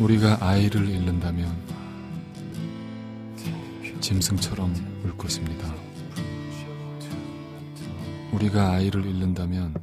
[0.00, 1.54] 우리가 아이를 잃는다면
[4.00, 5.74] 짐승처럼 울 것입니다.
[8.32, 9.74] 우리가 아이를 잃는다면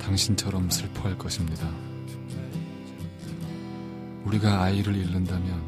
[0.00, 1.70] 당신처럼 슬퍼할 것입니다.
[4.24, 5.62] 우리가 아이를 잃는다면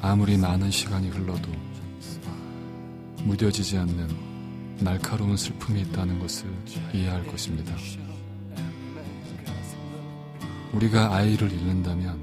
[0.00, 1.52] 아무리 많은 시간이 흘러도
[3.22, 4.08] 무뎌지지 않는
[4.80, 6.50] 날카로운 슬픔이 있다는 것을
[6.94, 7.76] 이해할 것입니다.
[10.78, 12.22] 우리가 아이를 잃는다면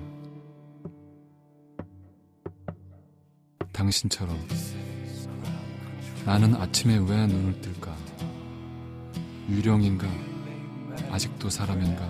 [3.74, 4.40] 당신처럼
[6.26, 7.94] 나는 아침에 왜 눈을 뜰까?
[9.50, 10.08] 유령인가?
[11.12, 12.10] 아직도 사람인가?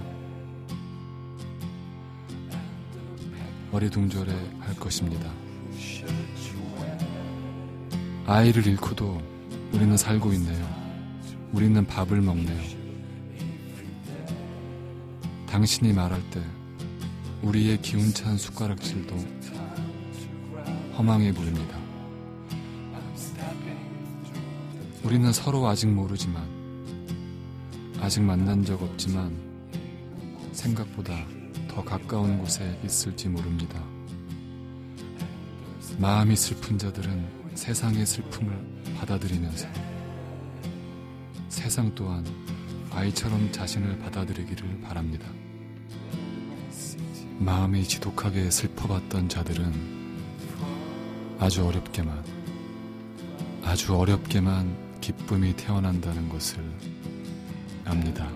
[3.71, 5.27] 어리둥절해 할 것입니다.
[8.27, 9.19] 아이를 잃고도
[9.73, 10.63] 우리는 살고 있네요.
[11.53, 12.74] 우리는 밥을 먹네요.
[15.55, 16.43] 당신이 말할 때
[17.41, 19.15] 우리의 기운찬 숟가락질도
[20.97, 21.79] 허망해 보입니다.
[25.01, 26.43] 우리는 서로 아직 모르지만,
[28.01, 29.33] 아직 만난 적 없지만,
[30.51, 31.25] 생각보다
[31.69, 33.81] 더 가까운 곳에 있을지 모릅니다.
[35.97, 39.69] 마음이 슬픈 자들은 세상의 슬픔을 받아들이면서
[41.47, 42.25] 세상 또한
[42.91, 45.25] 아이처럼 자신을 받아들이기를 바랍니다.
[47.39, 49.73] 마음이 지독하게 슬퍼봤던 자들은
[51.37, 52.23] 아주 어렵게만,
[53.63, 56.63] 아주 어렵게만 기쁨이 태어난다는 것을
[57.83, 58.29] 압니다.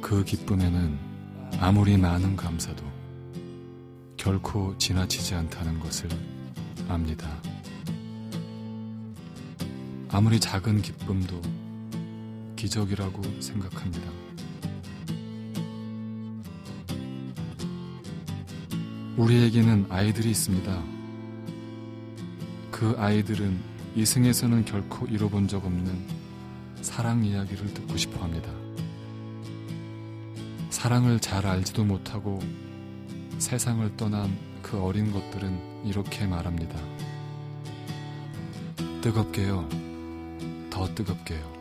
[0.00, 0.98] 그 기쁨에는
[1.60, 2.84] 아무리 많은 감사도
[4.16, 6.08] 결코 지나치지 않다는 것을
[6.88, 7.28] 압니다.
[10.08, 11.40] 아무리 작은 기쁨도
[12.56, 14.31] 기적이라고 생각합니다.
[19.16, 20.82] 우리에게는 아이들이 있습니다.
[22.70, 23.58] 그 아이들은
[23.94, 25.92] 이승에서는 결코 이뤄본 적 없는
[26.80, 28.50] 사랑 이야기를 듣고 싶어 합니다.
[30.70, 32.40] 사랑을 잘 알지도 못하고
[33.38, 36.80] 세상을 떠난 그 어린 것들은 이렇게 말합니다.
[39.02, 39.68] 뜨겁게요.
[40.70, 41.51] 더 뜨겁게요.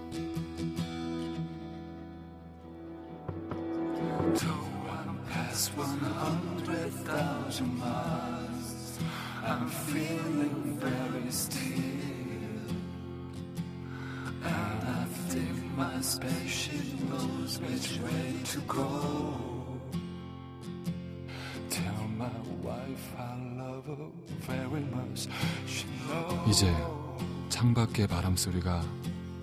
[27.91, 28.84] 밖의 바람 소리가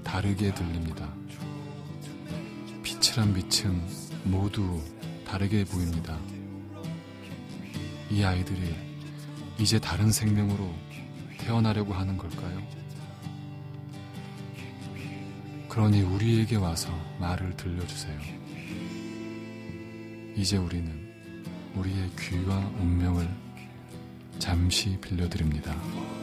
[0.03, 1.06] 다르게 들립니다.
[2.82, 3.81] 빛이란 빛은
[4.25, 4.82] 모두
[5.26, 6.19] 다르게 보입니다.
[8.10, 8.75] 이 아이들이
[9.59, 10.72] 이제 다른 생명으로
[11.38, 12.62] 태어나려고 하는 걸까요?
[15.69, 18.19] 그러니 우리에게 와서 말을 들려주세요.
[20.36, 21.12] 이제 우리는
[21.75, 23.28] 우리의 귀와 운명을
[24.38, 26.18] 잠시 빌려드립니다.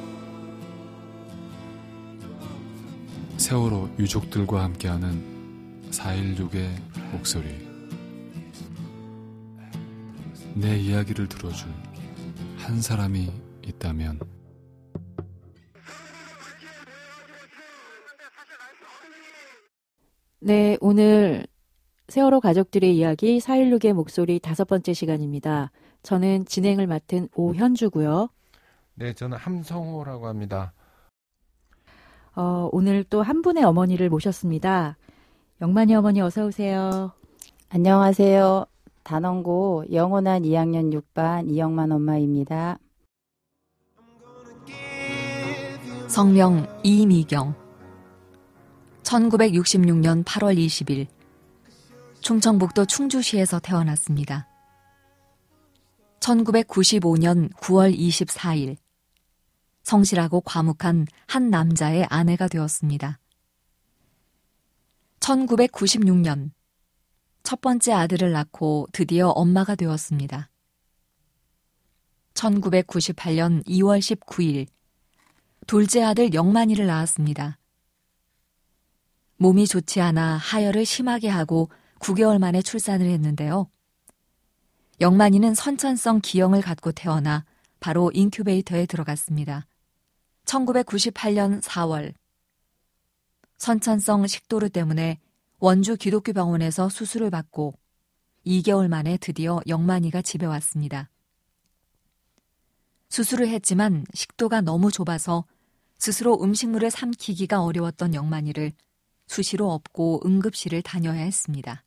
[3.46, 6.68] 세월호 유족들과 함께하는 4.16의
[7.12, 7.46] 목소리.
[10.56, 11.70] 내 이야기를 들어줄
[12.58, 13.32] 한 사람이
[13.64, 14.20] 있다면
[20.40, 21.46] 네, 오늘
[22.08, 25.70] 세월호 가족들의 이야기 416의 목소리 다섯 번째 시간입니다.
[26.02, 28.28] 저는 진행을 맡은 오현주고요.
[28.96, 30.74] 네, 저는 함성호라고 합니다.
[32.36, 34.98] 어, 오늘 또 한 분의 어머니를 모셨습니다.
[35.62, 37.12] 영만이 어머니 어서 오세요.
[37.70, 38.66] 안녕하세요.
[39.04, 42.78] 단원고 영원한 2학년 6반 이영만 엄마입니다.
[46.08, 47.56] 성명 이미경
[49.04, 51.08] 1966년 8월 20일
[52.22, 54.48] 충청북도 충주시에서 태어났습니다.
[56.20, 58.78] 1995년 9월 24일
[59.86, 63.20] 성실하고 과묵한 한 남자의 아내가 되었습니다.
[65.20, 66.52] 1996년
[67.44, 70.50] 첫 번째 아들을 낳고 드디어 엄마가 되었습니다.
[72.34, 74.68] 1998년 2월 19일
[75.68, 77.58] 둘째 아들 영만이를 낳았습니다.
[79.38, 83.70] 몸이 좋지 않아 하혈을 심하게 하고 9개월 만에 출산을 했는데요.
[85.02, 87.46] 영만이는 선천성 기형을 갖고 태어나
[87.80, 89.68] 바로 인큐베이터에 들어갔습니다.
[90.46, 92.14] 1998년 4월
[93.58, 95.20] 선천성 식도루 때문에
[95.60, 97.74] 원주 기독교 병원에서 수술을 받고
[98.46, 101.10] 2개월 만에 드디어 영만이가 집에 왔습니다.
[103.10, 105.46] 수술을 했지만 식도가 너무 좁아서
[105.98, 108.74] 스스로 음식물을 삼키기가 어려웠던 영만이를
[109.28, 111.84] 수시로 업고 응급실을 다녀야 했습니다.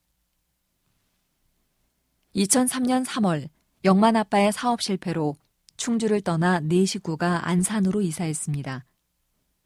[2.35, 3.49] 2003년 3월
[3.85, 5.37] 영만 아빠의 사업 실패로
[5.79, 8.85] 충주를 떠나 네 식구가 안산으로 이사했습니다.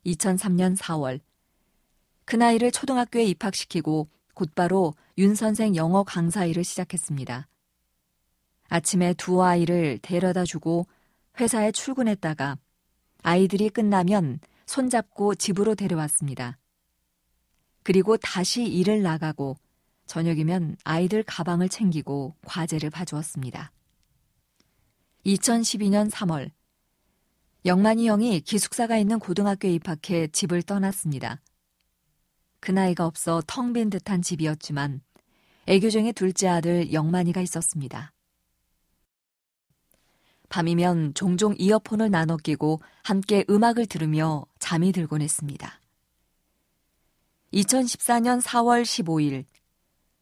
[0.07, 1.21] 2003년 4월
[2.25, 7.49] 그 나이를 초등학교에 입학시키고 곧바로 윤 선생 영어 강사 일을 시작했습니다.
[8.69, 10.87] 아침에 두 아이를 데려다 주고
[11.41, 12.59] 회사에 출근했다가
[13.23, 16.59] 아이들이 끝나면 손잡고 집으로 데려왔습니다.
[17.83, 19.57] 그리고 다시 일을 나가고
[20.07, 23.73] 저녁이면 아이들 가방을 챙기고 과제를 봐주었습니다.
[25.27, 26.51] 2012년 3월
[27.65, 31.41] 영만이 형이 기숙사가 있는 고등학교에 입학해 집을 떠났습니다.
[32.59, 35.01] 그 나이가 없어 텅 빈 듯한 집이었지만
[35.67, 38.13] 애교쟁이 둘째 아들 영만이가 있었습니다.
[40.49, 45.81] 밤이면 종종 이어폰을 나눠 끼고 함께 음악을 들으며 잠이 들곤 했습니다.
[47.55, 49.45] 2014년 4월 15일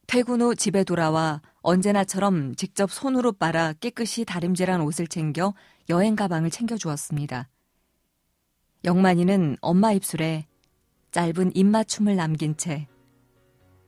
[0.07, 5.53] 퇴근 후 집에 돌아와 언제나처럼 직접 손으로 빨아 깨끗이 다림질한 옷을 챙겨
[5.89, 7.49] 여행 가방을 챙겨주었습니다.
[8.83, 10.47] 영만이는 엄마 입술에
[11.11, 12.87] 짧은 입맞춤을 남긴 채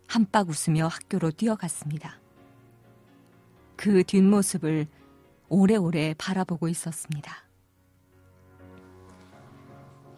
[0.08, 2.20] 한박 웃으며 학교로 뛰어갔습니다.
[3.76, 4.88] 그 뒷모습을
[5.50, 7.44] 오래오래 바라보고 있었습니다.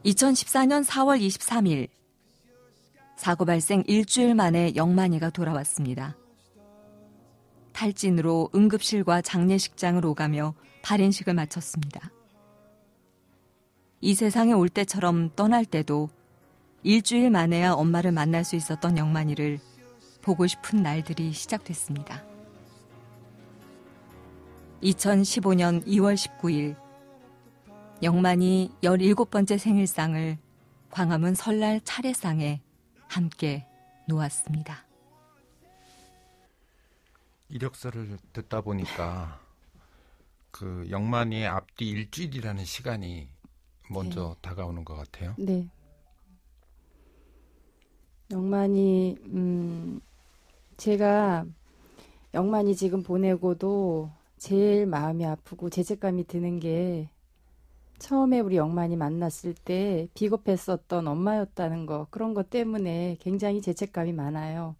[0.03, 1.87] 2014년 4월 23일
[3.15, 6.17] 사고 발생 일주일 만에 영만이가 돌아왔습니다.
[7.75, 12.09] 탈진으로 응급실과 장례식장을 오가며 발인식을 마쳤습니다.
[13.99, 16.09] 이 세상에 올 때처럼 떠날 때도
[16.83, 19.59] 일주일 만에야 엄마를 만날 수 있었던 영만이를
[20.21, 22.23] 보고 싶은 날들이 시작됐습니다.
[24.81, 26.75] 2015년 2월 19일
[28.03, 30.37] 영만이 17번째 생일상을
[30.91, 32.61] 광화문 설날 차례상에
[33.07, 33.65] 함께
[34.07, 34.85] 놓았습니다.
[37.55, 39.39] 이력서를 듣다 보니까
[40.51, 43.29] 그 영만이의 앞뒤 일주일이라는 시간이
[43.89, 44.35] 먼저 네.
[44.41, 45.35] 다가오는 것 같아요.
[45.37, 45.69] 네.
[48.31, 50.01] 영만이 음
[50.75, 51.45] 제가
[52.33, 57.09] 영만이 지금 보내고도 제일 마음이 아프고 죄책감이 드는 게
[57.99, 64.75] 처음에 우리 영만이 만났을 때 비겁했었던 엄마였다는 거 그런 것 때문에 굉장히 죄책감이 많아요.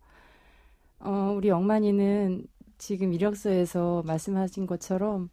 [1.00, 5.30] 어, 우리 영만이는 지금 이력서에서 말씀하신 것처럼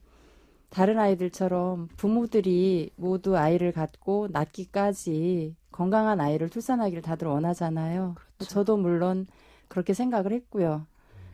[0.71, 8.15] 다른 아이들처럼 부모들이 모두 아이를 갖고 낳기까지 건강한 아이를 출산하기를 다들 원하잖아요.
[8.15, 8.44] 그렇죠.
[8.55, 9.26] 저도 물론
[9.69, 10.87] 그렇게 생각을 했고요.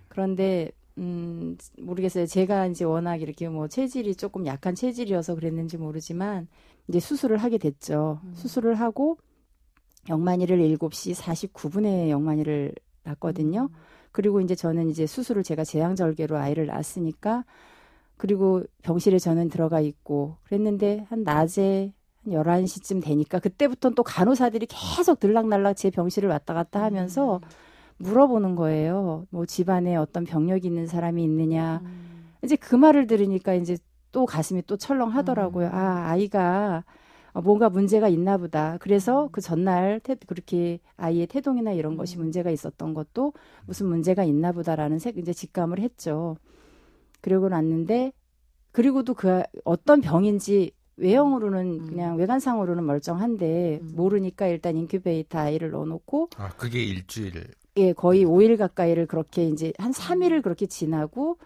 [0.08, 2.26] 그런데 음, 모르겠어요.
[2.26, 6.48] 제가 이제 워낙 이렇게 뭐 체질이 조금 약한 체질이어서 그랬는지 모르지만
[6.88, 8.20] 이제 수술을 하게 됐죠.
[8.24, 8.32] 음.
[8.34, 9.18] 수술을 하고
[10.08, 13.68] 영만이를 7시 49분에 영만이를 낳거든요.
[13.70, 13.76] 음.
[14.12, 17.44] 그리고 이제 저는 이제 수술을 제가 제왕절개로 아이를 낳았으니까
[18.16, 21.92] 그리고 병실에 저는 들어가 있고 그랬는데 한 낮에
[22.24, 27.48] 한 11시쯤 되니까 그때부터는 또 간호사들이 계속 들락날락 제 병실을 왔다 갔다 하면서 음.
[27.98, 29.26] 물어보는 거예요.
[29.30, 31.80] 뭐 집안에 어떤 병력이 있는 사람이 있느냐.
[31.84, 32.28] 음.
[32.42, 33.76] 이제 그 말을 들으니까 이제
[34.12, 35.68] 또 가슴이 또 철렁하더라고요.
[35.68, 35.74] 음.
[35.74, 36.84] 아, 아이가
[37.40, 38.76] 뭔가 문제가 있나 보다.
[38.80, 39.28] 그래서 음.
[39.32, 42.22] 그 전날 태, 그렇게 아이의 태동이나 이런 것이 음.
[42.22, 43.32] 문제가 있었던 것도
[43.66, 46.36] 무슨 문제가 있나 보다라는 색 이제 직감을 했죠.
[47.20, 48.12] 그러고 났는데
[48.72, 51.86] 그리고도 그 어떤 병인지 외형으로는 음.
[51.86, 53.92] 그냥 외관상으로는 멀쩡한데 음.
[53.94, 57.44] 모르니까 일단 인큐베이터 아이를 넣어놓고 아 그게 일주일
[57.76, 61.38] 예 거의 5일 가까이를 그렇게 이제 한 3일을 그렇게 지나고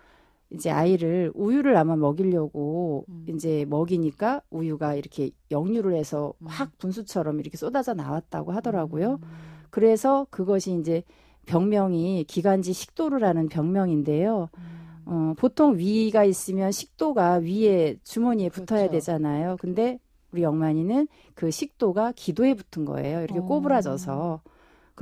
[0.52, 3.24] 이제 아이를 우유를 아마 먹이려고 음.
[3.28, 6.46] 이제 먹이니까 우유가 이렇게 역류를 해서 음.
[6.46, 9.18] 확 분수처럼 이렇게 쏟아져 나왔다고 하더라고요.
[9.22, 9.28] 음.
[9.70, 11.02] 그래서 그것이 이제
[11.46, 14.50] 병명이 기관지 식도루라는 병명인데요.
[14.56, 15.02] 음.
[15.06, 18.92] 어, 보통 위가 있으면 식도가 위에 주머니에 붙어야 그렇죠.
[18.92, 19.56] 되잖아요.
[19.58, 19.98] 근데
[20.32, 23.22] 우리 영만이는 그 식도가 기도에 붙은 거예요.
[23.22, 23.42] 이렇게 어.
[23.42, 24.42] 꼬부라져서.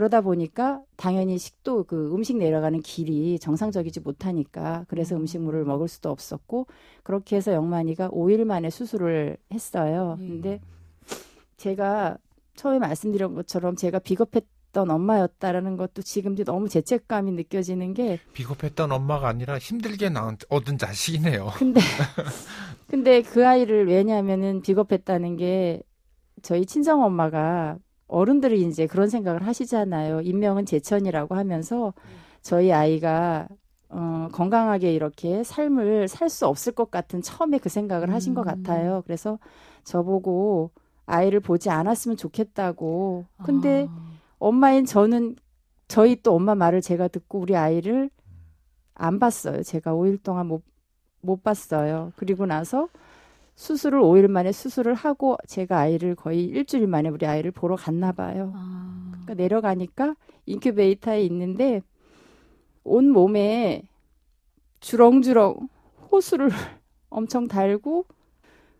[0.00, 5.26] 그러다 보니까 당연히 식도 그 음식 내려가는 길이 정상적이지 못하니까 그래서 음.
[5.26, 6.68] 식물을 먹을 수도 없었고
[7.02, 10.16] 그렇게 해서 영만이가 5일 만에 수술을 했어요.
[10.20, 10.28] 음.
[10.40, 10.60] 근데
[11.58, 12.16] 제가
[12.56, 19.28] 처음에 말씀드린 것처럼 제가 비겁했 비겁했던 엄마였다라는 것도 지금도 너무 죄책감이 느껴지는 게 비겁했던 엄마가
[19.28, 21.50] 아니라 힘들게 낳은 얻은 자식이네요.
[21.56, 21.80] 근데
[22.86, 25.82] 근데 그 아이를 왜냐하면은 비겁했다는 게
[26.42, 27.78] 저희 친정 엄마가
[28.10, 30.22] 어른들이 이제 그런 생각을 하시잖아요.
[30.22, 31.94] 인명은 제천이라고 하면서
[32.42, 33.48] 저희 아이가
[33.88, 38.46] 어, 건강하게 이렇게 삶을 살 수 없을 것 같은 처음에 그 생각을 하신 것 음.
[38.46, 39.02] 같아요.
[39.04, 39.38] 그래서
[39.84, 40.70] 저보고
[41.06, 43.26] 아이를 보지 않았으면 좋겠다고.
[43.42, 44.10] 근데 아.
[44.38, 45.36] 엄마인 저는
[45.88, 48.10] 저희 또 엄마 말을 제가 듣고 우리 아이를
[48.94, 49.62] 안 봤어요.
[49.64, 50.62] 제가 5일 동안 못,
[51.20, 52.12] 못 봤어요.
[52.16, 52.88] 그리고 나서
[53.60, 58.54] 수술을 5일 만에 수술을 하고 제가 아이를 거의 일주일 만에 우리 아이를 보러 갔나 봐요.
[58.56, 59.10] 아.
[59.10, 61.82] 그러니까 내려가니까 인큐베이터에 있는데
[62.84, 63.82] 온 몸에
[64.80, 65.68] 주렁주렁
[66.10, 66.48] 호수를
[67.10, 68.06] 엄청 달고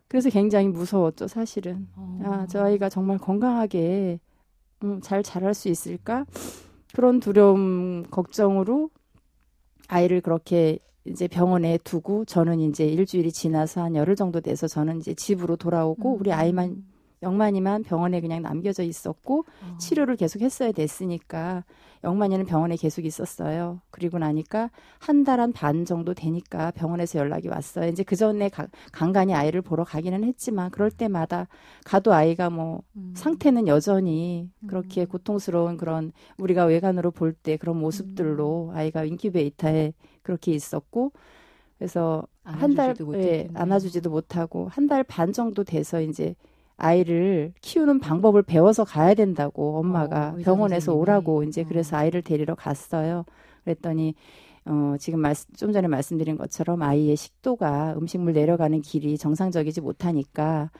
[0.07, 1.87] 그래서 굉장히 무서웠죠, 사실은.
[1.95, 2.19] 어.
[2.23, 4.19] 아, 저 아이가 정말 건강하게
[4.83, 6.25] 음, 잘 자랄 수 있을까?
[6.95, 8.89] 그런 두려움, 걱정으로
[9.87, 15.13] 아이를 그렇게 이제 병원에 두고 저는 이제 일주일이 지나서 한 열흘 정도 돼서 저는 이제
[15.13, 16.83] 집으로 돌아오고 우리 아이만
[17.23, 19.77] 영만이만 병원에 그냥 남겨져 있었고 어.
[19.77, 21.63] 치료를 계속 했어야 됐으니까
[22.03, 23.79] 영만이는 병원에 계속 있었어요.
[23.91, 27.89] 그리고 나니까 한 달 한 반 정도 되니까 병원에서 연락이 왔어요.
[27.89, 31.47] 이제 그 전에 가- 간간히 아이를 보러 가기는 했지만 그럴 때마다
[31.85, 33.13] 가도 아이가 뭐 음.
[33.15, 35.07] 상태는 여전히 그렇게 음.
[35.07, 37.81] 고통스러운 그런 우리가 외관으로 볼 때 그런 음.
[37.81, 39.93] 모습들로 아이가 인큐베이터에
[40.23, 41.11] 그렇게 있었고
[41.77, 42.23] 그래서
[42.57, 43.49] 한달 안아주지도 예.
[43.53, 46.35] 안아주지도 못하고 한 달 반 정도 돼서 이제
[46.77, 50.93] 아이를 키우는 방법을 배워서 가야 된다고 엄마가 어, 병원에서.
[50.95, 51.65] 오라고 이제 어.
[51.67, 53.25] 그래서 아이를 데리러 갔어요.
[53.63, 54.15] 그랬더니
[54.65, 60.71] 어 지금 말씀 좀 전에 말씀드린 것처럼 아이의 식도가 음식물 내려가는 길이 정상적이지 못하니까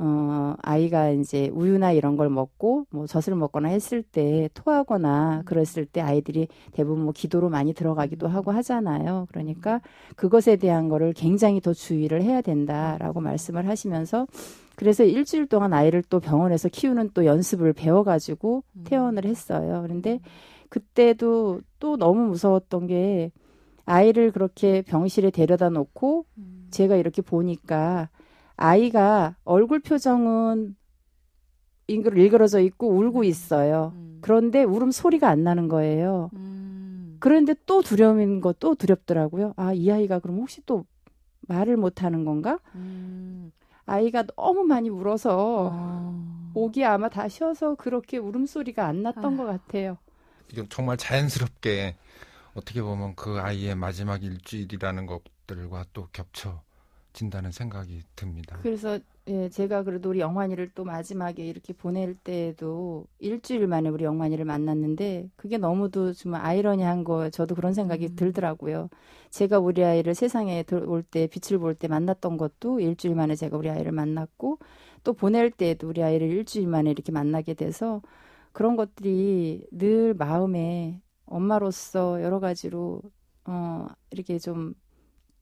[0.00, 6.00] 어 아이가 이제 우유나 이런 걸 먹고 뭐 젖을 먹거나 했을 때 토하거나 그랬을 때
[6.00, 9.26] 아이들이 대부분 뭐 기도로 많이 들어가기도 하고 하잖아요.
[9.30, 9.80] 그러니까
[10.14, 14.28] 그것에 대한 거를 굉장히 더 주의를 해야 된다라고 말씀을 하시면서
[14.76, 18.84] 그래서 일주일 동안 아이를 또 병원에서 키우는 또 연습을 배워가지고 음.
[18.84, 19.80] 퇴원을 했어요.
[19.82, 20.20] 그런데
[20.68, 23.32] 그때도 또 너무 무서웠던 게
[23.84, 26.68] 아이를 그렇게 병실에 데려다 놓고 음.
[26.70, 28.10] 제가 이렇게 보니까
[28.58, 30.76] 아이가 얼굴 표정은
[31.88, 33.92] 잉글- 일그러져 있고 울고 있어요.
[33.94, 34.18] 음.
[34.20, 36.28] 그런데 울음 소리가 안 나는 거예요.
[36.34, 37.16] 음.
[37.20, 39.54] 그런데 또 두려움인 거 또 두렵더라고요.
[39.56, 40.84] 아, 이 아이가 그럼 혹시 또
[41.42, 42.58] 말을 못 하는 건가?
[42.74, 43.52] 음.
[43.86, 46.50] 아이가 너무 많이 울어서 어.
[46.52, 49.36] 목이 아마 다 쉬어서 그렇게 울음소리가 안 났던 아.
[49.36, 49.96] 것 같아요.
[50.68, 51.96] 정말 자연스럽게
[52.54, 56.60] 어떻게 보면 그 아이의 마지막 일주일이라는 것들과 또 겹쳐
[57.18, 58.58] 진다는 생각이 듭니다.
[58.62, 58.98] 그래서
[59.28, 65.28] 예, 제가 그래도 우리 영환이를 또 마지막에 이렇게 보낼 때에도 일주일 만에 우리 영환이를 만났는데
[65.36, 68.16] 그게 너무도 정말 아이러니한 거 저도 그런 생각이 음.
[68.16, 68.88] 들더라고요.
[69.30, 73.68] 제가 우리 아이를 세상에 올 때 빛을 볼 때 만났던 것도 일주일 만에 제가 우리
[73.68, 74.58] 아이를 만났고
[75.04, 78.00] 또 보낼 때에도 우리 아이를 일주일 만에 이렇게 만나게 돼서
[78.52, 83.02] 그런 것들이 늘 마음에 엄마로서 여러 가지로
[83.44, 84.74] 어 이렇게 좀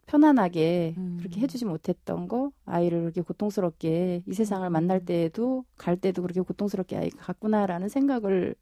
[0.07, 1.17] 편안하게 음.
[1.19, 4.73] 그렇게 해주지 못했던 거 아이를 그렇게 고통스럽게 이 세상을 음.
[4.73, 8.55] 만날 때에도 갈 때도 그렇게 고통스럽게 아이가 갔구나라는 생각을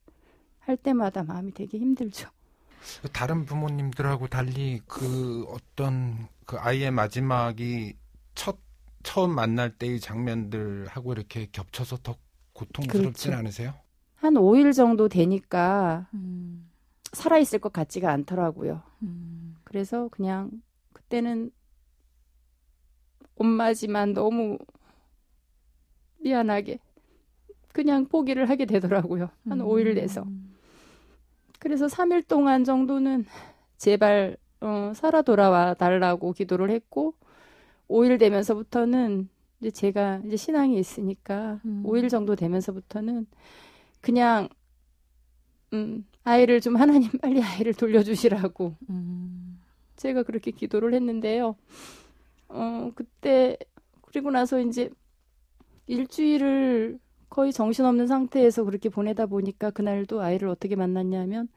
[0.60, 2.28] 할 때마다 마음이 되게 힘들죠.
[3.12, 7.94] 다른 부모님들하고 달리 그 어떤 그 아이의 마지막이
[8.34, 8.58] 첫
[9.02, 12.16] 처음 만날 때의 장면들하고 이렇게 겹쳐서 더
[12.54, 13.32] 고통스럽진 그렇죠.
[13.38, 13.74] 않으세요?
[14.16, 16.70] 한 5일 정도 되니까 음.
[17.12, 18.82] 살아있을 것 같지가 않더라고요.
[19.02, 19.56] 음.
[19.64, 20.58] 그래서 그냥 그
[21.14, 21.52] 때는
[23.36, 24.58] 엄마지만 너무
[26.18, 26.80] 미안하게
[27.72, 29.30] 그냥 포기를 하게 되더라고요.
[29.48, 29.66] 한 음.
[29.66, 30.26] 5일 내서.
[31.60, 33.26] 그래서 3일 동안 정도는
[33.76, 37.14] 제발 어, 살아 돌아와 달라고 기도를 했고
[37.88, 39.28] 5일 되면서부터는
[39.60, 41.84] 이제 제가 이제 신앙이 있으니까 음.
[41.86, 43.26] 5일 정도 되면서부터는
[44.00, 44.48] 그냥
[45.72, 49.43] 음, 아이를 좀 하나님 빨리 아이를 돌려주시라고 음.
[49.96, 51.56] 제가 그렇게 기도를 했는데요.
[52.48, 53.56] 어, 그때,
[54.02, 54.90] 그리고 나서 이제
[55.86, 56.98] 일주일을
[57.28, 61.48] 거의 정신없는 상태에서 그렇게 보내다 보니까 그날도 아이를 어떻게 만났냐면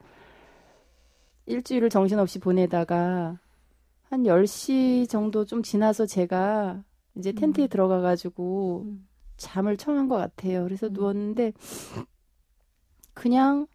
[1.46, 3.38] 일주일을 정신없이 보내다가
[4.02, 6.82] 한 10시 정도 좀 지나서 제가
[7.16, 7.68] 이제 텐트에 음.
[7.68, 9.06] 들어가 가지고 음.
[9.36, 10.64] 잠을 청한 것 같아요.
[10.64, 10.92] 그래서 음.
[10.92, 11.52] 누웠는데
[13.14, 13.66] 그냥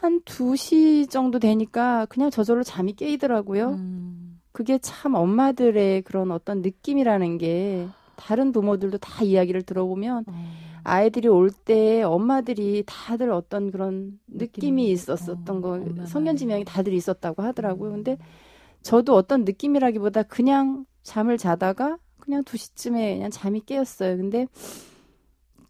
[0.00, 3.70] 한 2시 정도 되니까 그냥 저절로 잠이 깨이더라고요.
[3.70, 4.40] 음.
[4.52, 7.86] 그게 참 엄마들의 그런 어떤 느낌이라는 게
[8.16, 10.32] 다른 부모들도 다 이야기를 들어보면 어.
[10.84, 16.06] 아이들이 올 때 엄마들이 다들 어떤 그런 느낌이 느낌이 있었었던 어, 거.
[16.06, 17.90] 성견지명이 다들 있었다고 하더라고요.
[17.90, 17.94] 음.
[17.96, 18.18] 근데
[18.82, 24.16] 저도 어떤 느낌이라기보다 그냥 잠을 자다가 그냥 2시쯤에 그냥 잠이 깨었어요.
[24.16, 24.46] 근데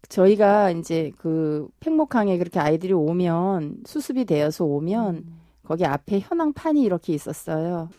[0.09, 5.39] 저희가 이제 그 팽목항에 그렇게 아이들이 오면 수습이 되어서 오면 음.
[5.63, 7.89] 거기 앞에 현황판이 이렇게 있었어요.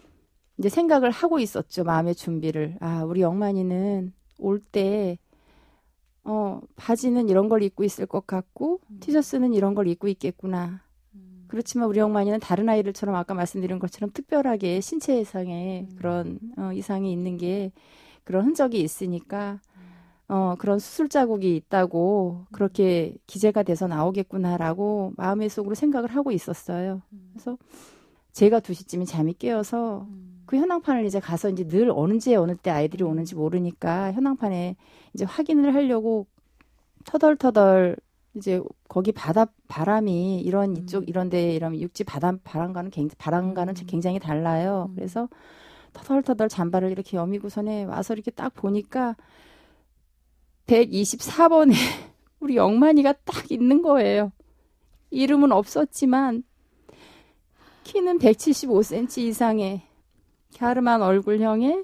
[0.59, 1.85] 이제 생각을 하고 있었죠.
[1.85, 2.76] 마음의 준비를.
[2.81, 5.19] 아, 우리 영만이는 올 때,
[6.25, 8.99] 어, 바지는 이런 걸 입고 있을 것 같고, 음.
[9.00, 10.83] 티셔츠는 이런 걸 입고 있겠구나.
[11.50, 15.97] 그렇지만 우리 영만이는 다른 아이들처럼 아까 말씀드린 것처럼 특별하게 신체 이상의 음.
[15.97, 17.73] 그런 어, 이상이 있는 게
[18.23, 19.61] 그런 흔적이 있으니까
[20.30, 27.02] 어, 그런 수술 자국이 있다고 그렇게 기재가 돼서 나오겠구나라고 마음의 속으로 생각을 하고 있었어요.
[27.32, 27.58] 그래서
[28.30, 30.06] 제가 2시쯤에 잠이 깨어서
[30.46, 34.76] 그 현황판을 이제 가서 이제 늘 어느지에 어느 때 아이들이 오는지 모르니까 현황판에
[35.14, 36.28] 이제 확인을 하려고
[37.06, 37.96] 터덜터덜
[38.34, 44.87] 이제 거기 바다 바람이 이런 이쪽 이런데 이런 육지 바다 바람과는 굉장히 바람과는 굉장히 달라요.
[44.90, 44.94] 음.
[44.94, 45.28] 그래서
[45.92, 49.16] 터덜터덜 잠바를 이렇게 여미고선에 와서 이렇게 딱 보니까
[50.71, 51.75] 124번에
[52.39, 54.33] 우리 영만이가 딱 있는 거예요.
[55.11, 56.45] 이름은 없었지만
[57.83, 59.83] 키는 175cm 이상의
[60.57, 61.83] 갸름한 얼굴형에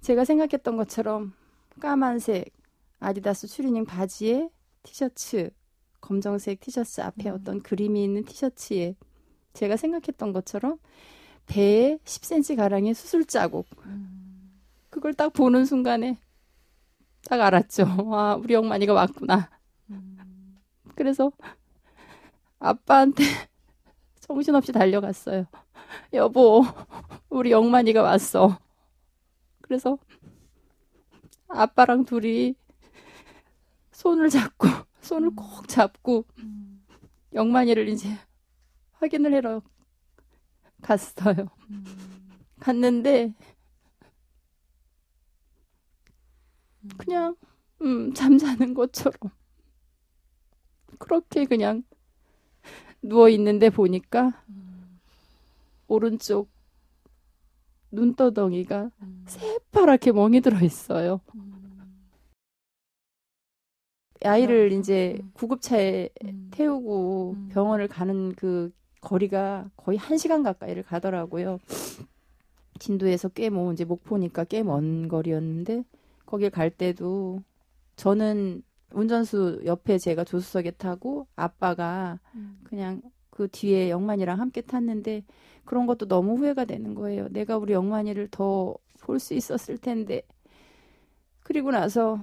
[0.00, 1.32] 제가 생각했던 것처럼
[1.80, 2.52] 까만색
[2.98, 4.48] 아디다스 추리닝 바지에
[4.82, 5.50] 티셔츠
[6.00, 7.34] 검정색 티셔츠 앞에 음.
[7.34, 8.96] 어떤 그림이 있는 티셔츠에
[9.52, 10.78] 제가 생각했던 것처럼
[11.46, 14.60] 배에 10cm 가량의 수술 자국 음.
[14.90, 16.18] 그걸 딱 보는 순간에
[17.28, 18.06] 딱 알았죠.
[18.06, 19.50] 와, 우리 영만이가 왔구나.
[19.90, 20.56] 음.
[20.94, 21.32] 그래서
[22.58, 23.24] 아빠한테
[24.20, 25.46] 정신없이 달려갔어요.
[26.12, 26.64] 여보,
[27.28, 28.58] 우리 영만이가 왔어.
[29.60, 29.98] 그래서
[31.48, 32.54] 아빠랑 둘이
[33.90, 34.68] 손을 잡고,
[35.00, 36.24] 손을 꼭 잡고,
[37.34, 38.08] 영만이를 이제
[38.92, 39.62] 확인을 하러
[40.82, 41.48] 갔어요.
[42.60, 43.34] 갔는데,
[46.96, 47.36] 그냥,
[47.82, 49.30] 음, 잠자는 것처럼.
[50.98, 51.82] 그렇게 그냥
[53.02, 54.42] 누워 있는데 보니까
[55.88, 56.48] 오른쪽
[57.92, 58.90] 눈떠덩이가
[59.26, 61.20] 새파랗게 멍이 들어 있어요.
[64.24, 66.08] 아이를 이제 구급차에
[66.50, 67.48] 태우고 음.
[67.52, 68.72] 병원을 가는 그
[69.02, 71.58] 거리가 거의 한 시간 가까이를 가더라고요.
[72.78, 75.84] 진도에서 꽤 뭐 이제 목포니까 꽤 먼 거리였는데
[76.26, 77.42] 거길 갈 때도
[77.96, 78.62] 저는
[78.92, 82.20] 운전수 옆에 제가 조수석에 타고 아빠가
[82.64, 85.24] 그냥 그 뒤에 영만이랑 함께 탔는데
[85.64, 87.28] 그런 것도 너무 후회가 되는 거예요.
[87.30, 90.22] 내가 우리 영만이를 더 볼 수 있었을 텐데.
[91.42, 92.22] 그리고 나서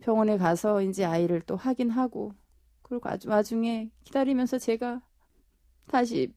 [0.00, 2.32] 병원에 가서 이제 아이를 또 확인하고
[2.82, 5.02] 그리고 아주 와중에 기다리면서 제가
[5.88, 6.32] 다시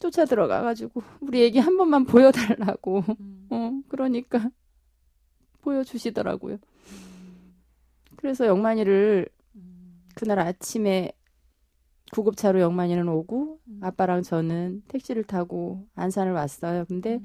[0.00, 3.02] 쫓아 들어가 가지고 우리 애기 한 번만 보여달라고
[3.50, 4.50] 어 그러니까
[5.64, 6.58] 보여주시더라고요.
[8.16, 9.28] 그래서 영만이를
[10.14, 11.12] 그날 아침에
[12.12, 16.84] 구급차로 영만이는 오고 아빠랑 저는 택시를 타고 안산을 왔어요.
[16.86, 17.20] 근데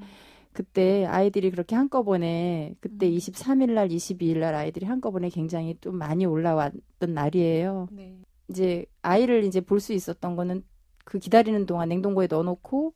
[0.52, 7.14] 그때 아이들이 그렇게 한꺼번에 그때 23일 날 22일 날 아이들이 한꺼번에 굉장히 좀 많이 올라왔던
[7.14, 7.88] 날이에요.
[7.92, 8.16] 네.
[8.48, 10.64] 이제 아이를 이제 볼 수 있었던 거는
[11.04, 12.94] 그 기다리는 동안 냉동고에 넣어놓고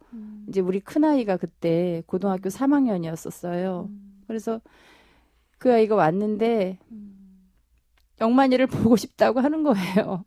[0.49, 3.89] 이제 우리 큰 아이가 그때 고등학교 3학년이었었어요.
[4.27, 4.61] 그래서
[5.65, 6.79] 그 아이가 왔는데
[8.21, 10.27] 영만이를 보고 싶다고 하는 거예요.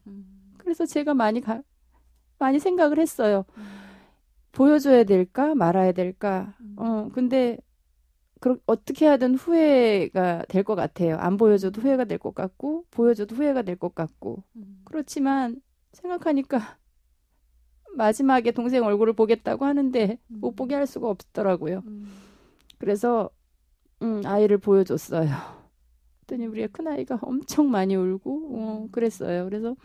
[0.57, 1.61] 그래서 제가 많이 가,
[2.39, 3.45] 많이 생각을 했어요.
[4.51, 6.55] 보여줘야 될까 말아야 될까.
[6.75, 7.59] 어 근데
[8.39, 11.17] 그 어떻게 하든 후회가 될 것 같아요.
[11.17, 14.43] 안 보여줘도 후회가 될 것 같고 보여줘도 후회가 될 것 같고
[14.85, 15.61] 그렇지만
[15.93, 16.79] 생각하니까
[17.95, 21.83] 마지막에 동생 얼굴을 보겠다고 하는데 못 보게 할 수가 없더라고요.
[22.79, 23.29] 그래서
[24.01, 25.29] 음, 아이를 보여줬어요.
[26.27, 29.45] 그랬더니 우리 큰 아이가 엄청 많이 울고 어, 그랬어요.
[29.45, 29.75] 그래서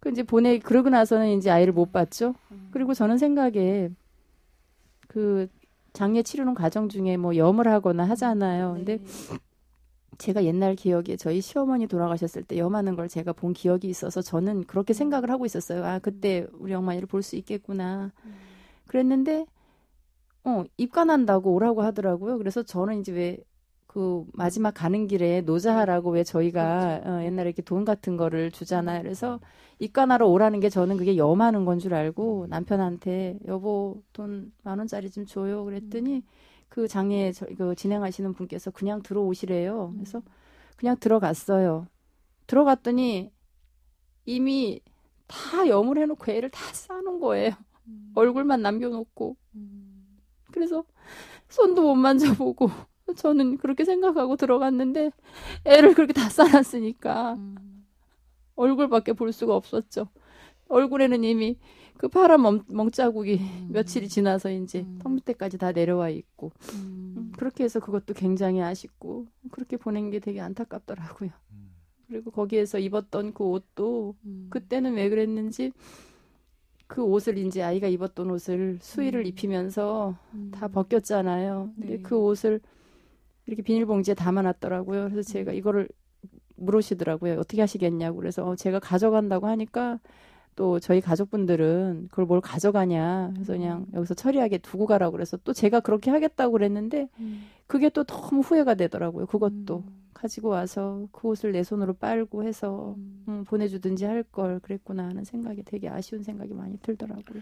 [0.00, 2.34] 그 이제 보내 그러고 나서는 이제 아이를 못 봤죠.
[2.70, 3.90] 그리고 저는 생각에
[5.08, 5.48] 그
[5.92, 8.74] 장례 치르는 과정 중에 뭐 염을 하거나 하잖아요.
[8.74, 8.98] 근데
[10.18, 14.92] 제가 옛날 기억에 저희 시어머니 돌아가셨을 때 염하는 걸 제가 본 기억이 있어서 저는 그렇게
[14.92, 15.84] 생각을 하고 있었어요.
[15.84, 18.12] 아 그때 우리 엄마를 볼 수 있겠구나.
[18.86, 19.46] 그랬는데
[20.48, 22.38] 어 입관한다고 오라고 하더라고요.
[22.38, 23.38] 그래서 저는 이제 왜
[23.86, 29.02] 그 마지막 가는 길에 노자하라고 왜 저희가 어, 옛날에 이렇게 돈 같은 거를 주잖아요.
[29.02, 29.40] 그래서
[29.78, 35.26] 입관하러 오라는 게 저는 그게 염하는 건 줄 알고 남편한테 여보 돈 만 원짜리 좀
[35.26, 35.64] 줘요.
[35.64, 36.22] 그랬더니
[36.68, 39.92] 그 장례 저, 그 진행하시는 분께서 그냥 들어오시래요.
[39.96, 40.22] 그래서
[40.76, 41.86] 그냥 들어갔어요.
[42.46, 43.30] 들어갔더니
[44.26, 44.80] 이미
[45.26, 47.52] 다 염을 해놓고 애를 다 싸놓은 거예요.
[48.14, 49.36] 얼굴만 남겨놓고.
[50.52, 50.84] 그래서
[51.48, 52.70] 손도 못 만져보고
[53.16, 55.10] 저는 그렇게 생각하고 들어갔는데
[55.64, 57.84] 애를 그렇게 다 쌓았으니까 음.
[58.56, 60.08] 얼굴밖에 볼 수가 없었죠.
[60.68, 61.58] 얼굴에는 이미
[61.96, 63.68] 그 파란 멍, 멍자국이 음.
[63.72, 64.98] 며칠이 지나서 이제 음.
[65.02, 67.14] 턱 밑에까지 다 내려와 있고 음.
[67.16, 67.32] 음.
[67.36, 71.30] 그렇게 해서 그것도 굉장히 아쉽고 그렇게 보낸 게 되게 안타깝더라고요.
[71.52, 71.70] 음.
[72.06, 74.46] 그리고 거기에서 입었던 그 옷도 음.
[74.50, 75.72] 그때는 왜 그랬는지
[76.88, 80.16] 그 옷을 이제 아이가 입었던 옷을 수의를 입히면서
[80.50, 81.70] 다 벗겼잖아요.
[81.76, 82.02] 근데 네.
[82.02, 82.60] 그 옷을
[83.46, 85.10] 이렇게 비닐봉지에 담아놨더라고요.
[85.10, 85.88] 그래서 제가 이거를
[86.56, 87.34] 물으시더라고요.
[87.34, 88.16] 어떻게 하시겠냐고.
[88.16, 90.00] 그래서 어, 제가 가져간다고 하니까
[90.56, 93.32] 또 저희 가족분들은 그걸 뭘 가져가냐.
[93.34, 93.94] 그래서 그냥 음.
[93.94, 97.44] 여기서 처리하게 두고 가라고 그래서 또 제가 그렇게 하겠다고 그랬는데 음.
[97.66, 99.26] 그게 또 너무 후회가 되더라고요.
[99.26, 99.84] 그것도.
[99.86, 99.97] 음.
[100.18, 103.24] 가지고 와서 그 옷을 내 손으로 빨고 해서 음.
[103.28, 107.40] 음, 보내주든지 할 걸 그랬구나 하는 생각이 되게 아쉬운 생각이 많이 들더라고요.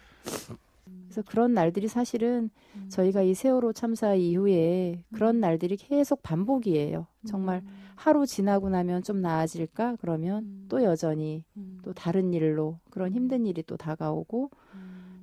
[1.08, 2.88] 그래서 그런 날들이 사실은 음.
[2.90, 5.40] 저희가 이 세월호 참사 이후에 그런 음.
[5.40, 7.06] 날들이 계속 반복이에요.
[7.26, 7.68] 정말 음.
[7.96, 9.96] 하루 지나고 나면 좀 나아질까?
[10.00, 10.66] 그러면 음.
[10.68, 11.78] 또 여전히 음.
[11.82, 14.50] 또 다른 일로 그런 힘든 일이 또 다가오고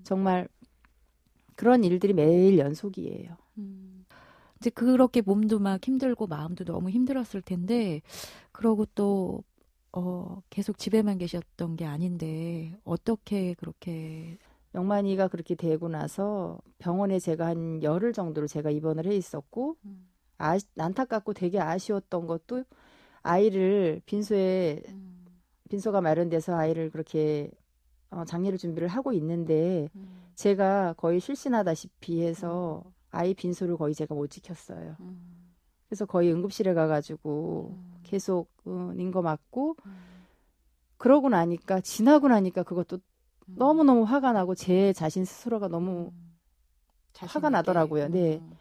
[0.03, 0.47] 정말
[1.55, 3.37] 그런 일들이 매일 연속이에요.
[4.63, 8.01] 이제 그렇게 몸도 막 힘들고 마음도 너무 힘들었을 텐데
[8.53, 9.43] 그러고 또
[9.91, 14.37] 어, 계속 집에만 계셨던 게 아닌데 어떻게 그렇게
[14.73, 20.07] 영만이가 그렇게 되고 나서 병원에 제가 한 열흘 정도를 제가 입원을 해 있었고 음.
[20.37, 22.63] 아, 안타깝고 되게 아쉬웠던 것도
[23.21, 25.25] 아이를 빈소에 음.
[25.69, 27.51] 빈소가 마련돼서 아이를 그렇게
[28.11, 30.31] 어, 장례를 준비를 하고 있는데 음.
[30.35, 33.02] 제가 거의 실신하다시피 해서 음.
[33.13, 34.95] 아이 빈소를 거의 제가 못 지켰어요.
[34.99, 35.53] 음.
[35.87, 37.99] 그래서 거의 응급실에 가가지고 음.
[38.03, 39.77] 계속 어, 닌거 맞고
[40.97, 42.97] 그러고 나니까 지나고 나니까 그것도
[43.49, 43.55] 음.
[43.55, 46.33] 너무 너무 화가 나고 제 자신 스스로가 너무 음.
[47.13, 48.09] 화가 나더라고요.
[48.09, 48.39] 네.
[48.41, 48.57] 음.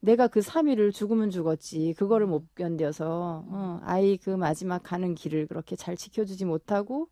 [0.00, 1.94] 내가 그 3일을 죽으면 죽었지.
[1.98, 7.08] 그거를 못 견뎌서, 어, 아이 그 마지막 가는 길을 그렇게 잘 지켜주지 못하고,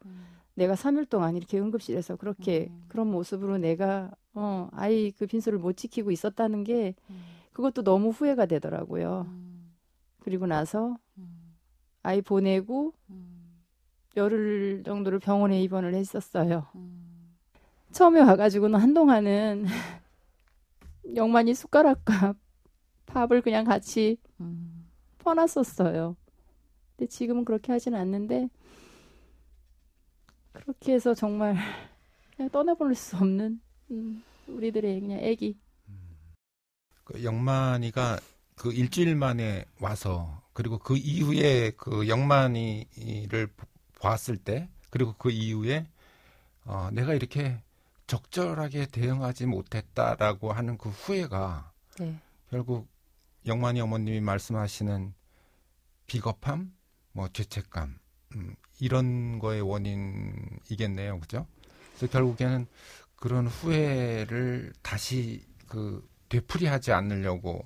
[0.59, 6.11] 내가 3일 동안 이렇게 응급실에서 그렇게 그런 모습으로 내가, 어, 아이 그 빈소를 못 지키고
[6.11, 6.97] 있었다는 게,
[7.53, 9.29] 그것도 너무 후회가 되더라고요.
[10.19, 10.99] 그리고 나서,
[12.03, 12.93] 아이 보내고,
[14.17, 16.67] 열흘 정도를 병원에 입원을 했었어요.
[17.93, 19.65] 처음에 와가지고는 한동안은
[21.15, 22.35] 영만이 숟가락과
[23.07, 24.89] 밥을 그냥 같이 음.
[25.19, 26.17] 퍼놨었어요.
[26.97, 28.49] 근데 지금은 그렇게 하진 않는데
[30.63, 31.55] 그렇게 해서 정말
[32.37, 35.59] 그냥 떠나보낼 수 없는 음, 우리들의 그냥 애기.
[37.05, 38.21] 그 영만이가
[38.55, 43.49] 그 일주일 만에 와서 그리고 그 이후에 그 영만이를
[44.01, 45.87] 봤을 때 그리고 그 이후에
[46.65, 47.63] 어, 내가 이렇게
[48.07, 52.19] 적절하게 대응하지 못했다라고 하는 그 후회가 네.
[52.51, 52.89] 결국
[53.47, 55.15] 영만이 어머님이 말씀하시는
[56.07, 56.75] 비겁함,
[57.13, 57.99] 뭐 죄책감
[58.35, 61.47] 음, 이런 거의 원인이겠네요, 그죠?
[61.97, 62.67] 그래서 결국에는
[63.17, 67.65] 그런 후회를 다시 그 되풀이하지 않으려고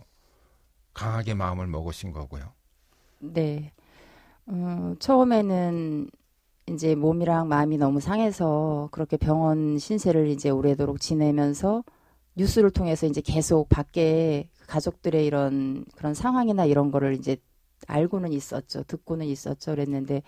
[0.94, 2.52] 강하게 마음을 먹으신 거고요.
[3.18, 3.72] 네.
[4.48, 6.10] 음, 처음에는
[6.68, 11.84] 이제 몸이랑 마음이 너무 상해서 그렇게 병원 신세를 이제 오래도록 지내면서
[12.36, 17.36] 뉴스를 통해서 이제 계속 밖에 가족들의 이런 그런 상황이나 이런 거를 이제
[17.88, 18.84] 알고는 있었죠.
[18.84, 19.72] 듣고는 있었죠.
[19.72, 20.22] 그랬는데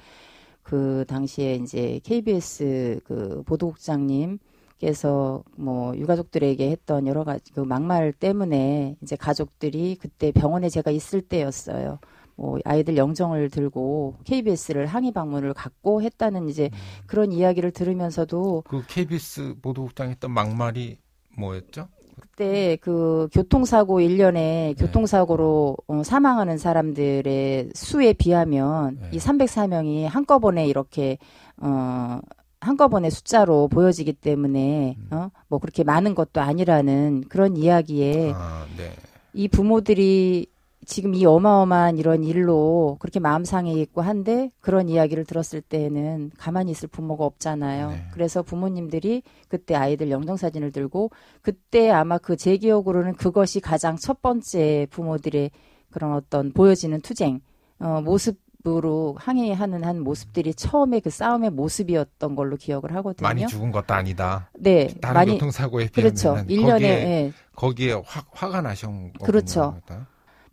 [0.64, 9.14] 그 당시에 이제 KBS 그 보도국장님께서 뭐 유가족들에게 했던 여러 가지 그 막말 때문에 이제
[9.14, 12.00] 가족들이 그때 병원에 제가 있을 때였어요.
[12.36, 16.78] 뭐 아이들 영정을 들고 KBS를 항의 방문을 갖고 했다는 이제 음.
[17.06, 20.98] 그런 이야기를 들으면서도 그 KBS 보도국장 했던 막말이
[21.36, 21.88] 뭐였죠?
[22.24, 24.74] 그때 그 교통사고 1년에 네.
[24.78, 29.08] 교통사고로 어, 사망하는 사람들의 수에 비하면 네.
[29.12, 31.18] 이 304명이 한꺼번에 이렇게
[31.58, 32.20] 어
[32.60, 35.08] 한꺼번에 숫자로 보여지기 때문에 음.
[35.10, 38.90] 어뭐 그렇게 많은 것도 아니라는 그런 이야기에 아, 네.
[39.34, 40.46] 이 부모들이
[40.86, 46.70] 지금 이 어마어마한 이런 일로 그렇게 마음 상해 있고 한데 그런 이야기를 들었을 때는 가만히
[46.70, 47.90] 있을 부모가 없잖아요.
[47.90, 48.04] 네.
[48.12, 51.10] 그래서 부모님들이 그때 아이들 영정 사진을 들고
[51.42, 55.50] 그때 아마 그 제 기억으로는 그것이 가장 첫 번째 부모들의
[55.90, 57.40] 그런 어떤 보여지는 투쟁
[57.78, 63.26] 어, 모습으로 항의하는 한 모습들이 처음에 그 싸움의 모습이었던 걸로 기억을 하거든요.
[63.26, 64.50] 많이 죽은 것도 아니다.
[64.58, 66.34] 네, 다른 많이, 교통사고에 그렇죠.
[66.34, 66.62] 비하면 그렇죠.
[66.62, 67.32] 1년에 거기에, 예.
[67.56, 69.26] 거기에 화, 화가 나신 거군요.
[69.26, 69.80] 그렇죠.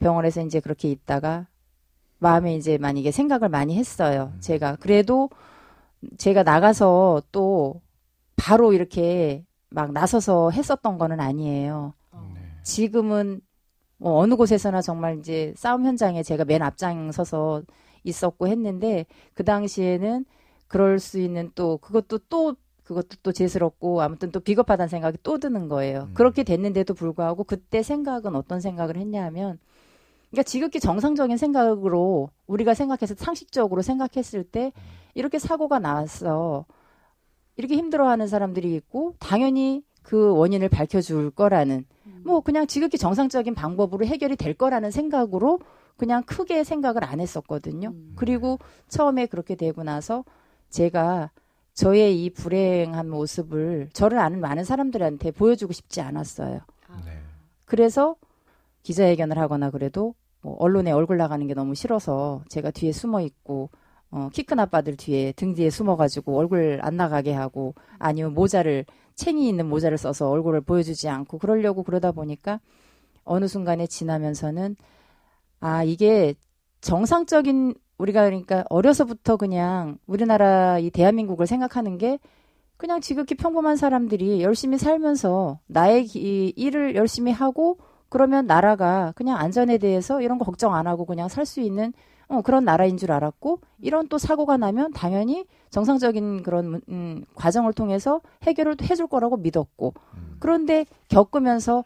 [0.02, 1.48] 병원에서 이제 그렇게 있다가
[2.20, 4.34] 마음에 이제 만약에 생각을 많이 했어요.
[4.36, 4.42] 음.
[4.42, 5.30] 제가 그래도
[6.18, 7.82] 제가 나가서 또
[8.36, 11.94] 바로 이렇게 막 나서서 했었던 거는 아니에요.
[12.14, 12.42] 네.
[12.64, 13.42] 지금은
[13.98, 17.64] 뭐 어느 곳에서나 정말 이제 싸움 현장에 제가 맨 앞장 서서
[18.04, 20.26] 있었고 했는데 그 당시에는
[20.68, 25.70] 그럴 수 있는 또 그것도 또 그것도 또 죄스럽고 아무튼 또 비겁하다는 생각이 또 드는
[25.70, 26.08] 거예요.
[26.10, 26.14] 음.
[26.14, 29.60] 그렇게 됐는데도 불구하고 그때 생각은 어떤 생각을 했냐면
[30.32, 34.72] 그러니까 지극히 정상적인 생각으로 우리가 생각해서 상식적으로 생각했을 때
[35.14, 36.66] 이렇게 사고가 나왔어.
[37.58, 41.86] 이렇게 힘들어하는 사람들이 있고 당연히 그 원인을 밝혀줄 거라는
[42.24, 45.60] 뭐 그냥 지극히 정상적인 방법으로 해결이 될 거라는 생각으로
[45.98, 47.90] 그냥 크게 생각을 안 했었거든요.
[47.90, 48.14] 음.
[48.16, 50.24] 그리고 처음에 그렇게 되고 나서
[50.70, 51.30] 제가
[51.74, 56.62] 저의 이 불행한 모습을 저를 아는 많은 사람들한테 보여주고 싶지 않았어요.
[57.06, 57.20] 네.
[57.66, 58.16] 그래서
[58.84, 63.70] 기자회견을 하거나 그래도 뭐 언론에 얼굴 나가는 게 너무 싫어서 제가 뒤에 숨어 있고
[64.12, 69.48] 어, 키 큰 아빠들 뒤에 등 뒤에 숨어가지고 얼굴 안 나가게 하고 아니면 모자를 챙이
[69.48, 72.60] 있는 모자를 써서 얼굴을 보여주지 않고 그러려고 그러다 보니까
[73.24, 74.76] 어느 순간에 지나면서는
[75.60, 76.34] 아 이게
[76.82, 82.20] 정상적인 우리가 그러니까 어려서부터 그냥 우리나라 이 대한민국을 생각하는 게
[82.78, 87.78] 그냥 지극히 평범한 사람들이 열심히 살면서 나의 기- 일을 열심히 하고
[88.12, 91.94] 그러면 나라가 그냥 안전에 대해서 이런 거 걱정 안 하고 그냥 살 수 있는
[92.28, 97.74] 어, 그런 나라인 줄 알았고 이런 또 사고가 나면 당연히 정상적인 그런 문- 음, 과정을
[97.74, 100.36] 통해서 해결을 해줄 거라고 믿었고 음.
[100.40, 101.84] 그런데 겪으면서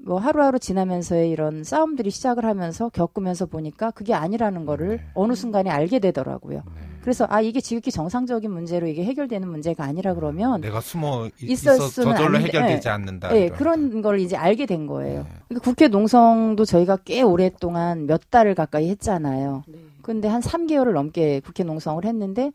[0.00, 5.02] 뭐 하루하루 지나면서의 이런 싸움들이 시작을 하면서 겪으면서 보니까 그게 아니라는 거를 네.
[5.14, 6.58] 어느 순간에 알게 되더라고요.
[6.58, 6.82] 네.
[7.02, 11.88] 그래서 아 이게 지극히 정상적인 문제로 이게 해결되는 문제가 아니라 그러면 내가 숨어 있- 있었으면
[11.88, 12.38] 있어 저절로.
[12.38, 12.88] 해결되지 네.
[12.90, 13.28] 않는다.
[13.32, 13.48] 네.
[13.48, 15.22] 그런 걸 이제 알게 된 거예요.
[15.24, 15.28] 네.
[15.48, 19.64] 그러니까 국회 농성도 저희가 꽤 오랫동안 몇 달을 가까이 했잖아요.
[19.66, 19.78] 네.
[20.02, 22.52] 근데 한 3개월을 넘게 국회 농성을 했는데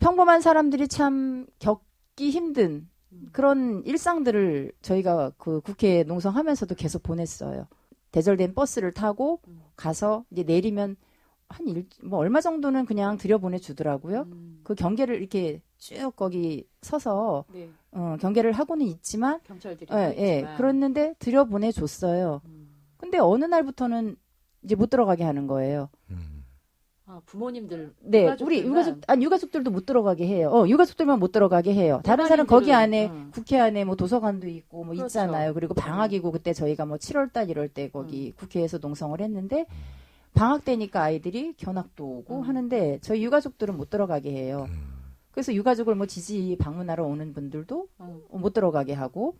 [0.00, 2.88] 평범한 사람들이 참 겪기 힘든
[3.32, 7.66] 그런 일상들을 저희가 그 국회 농성하면서도 계속 보냈어요.
[8.12, 9.40] 대절된 버스를 타고
[9.76, 10.96] 가서 이제 내리면
[11.48, 14.22] 한 일, 뭐 얼마 정도는 그냥 들여보내 주더라고요.
[14.22, 14.60] 음.
[14.62, 17.68] 그 경계를 이렇게 쭉 거기 서서 네.
[17.90, 22.40] 어, 경계를 하고는 있지만 경찰들이 예, 예, 그랬는데 들여보내 줬어요.
[22.44, 22.68] 음.
[22.98, 24.16] 근데 어느 날부터는
[24.62, 25.88] 이제 못 들어가게 하는 거예요.
[26.10, 26.29] 음.
[27.10, 28.46] 아, 부모님들 네, 유가족들만?
[28.46, 30.48] 우리 유가족 아니 유가족들도 못 들어가게 해요.
[30.50, 32.00] 어, 유가족들만 못 들어가게 해요.
[32.04, 33.30] 다른 사람 거기 안에 응.
[33.32, 35.06] 국회 안에 뭐 도서관도 있고 뭐 그렇죠.
[35.06, 35.52] 있잖아요.
[35.52, 38.32] 그리고 방학이고 그때 저희가 뭐 7월 달 이럴 때 거기 음.
[38.36, 39.66] 국회에서 농성을 했는데
[40.34, 42.42] 방학 때니까 아이들이 견학도 오고 음.
[42.42, 44.68] 하는데 저희 유가족들은 못 들어가게 해요.
[44.70, 45.00] 음.
[45.32, 48.20] 그래서 유가족을 뭐 지지 방문하러 오는 분들도 어.
[48.30, 49.34] 못 들어가게 하고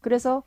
[0.00, 0.42] 그래서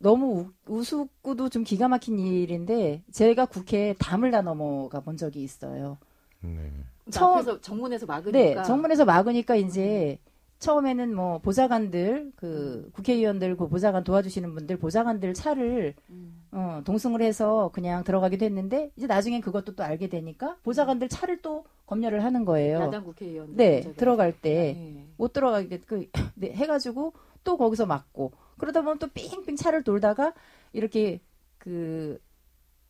[0.00, 5.98] 너무 우, 우습고도 좀 기가 막힌 일인데 제가 국회에 담을 다 넘어가 본 적이 있어요.
[6.40, 6.70] 네.
[7.10, 10.18] 처음- 앞에서 정문에서 막으니까 네, 정문에서 막으니까 이제
[10.58, 16.42] 처음에는 뭐 보좌관들 그 국회의원들 그 보좌관 도와주시는 분들 보좌관들 차를 음.
[16.52, 21.64] 어, 동승을 해서 그냥 들어가기도 했는데 이제 나중엔 그것도 또 알게 되니까 보좌관들 차를 또
[21.86, 22.80] 검열을 하는 거예요.
[22.80, 25.06] 야당 국회의원 네, 들어갈 때 네.
[25.16, 27.12] 못 들어가게 그 네, 해가지고
[27.44, 30.34] 또 거기서 막고 그러다 보면 또 삥삥 차를 돌다가
[30.72, 31.20] 이렇게
[31.58, 32.20] 그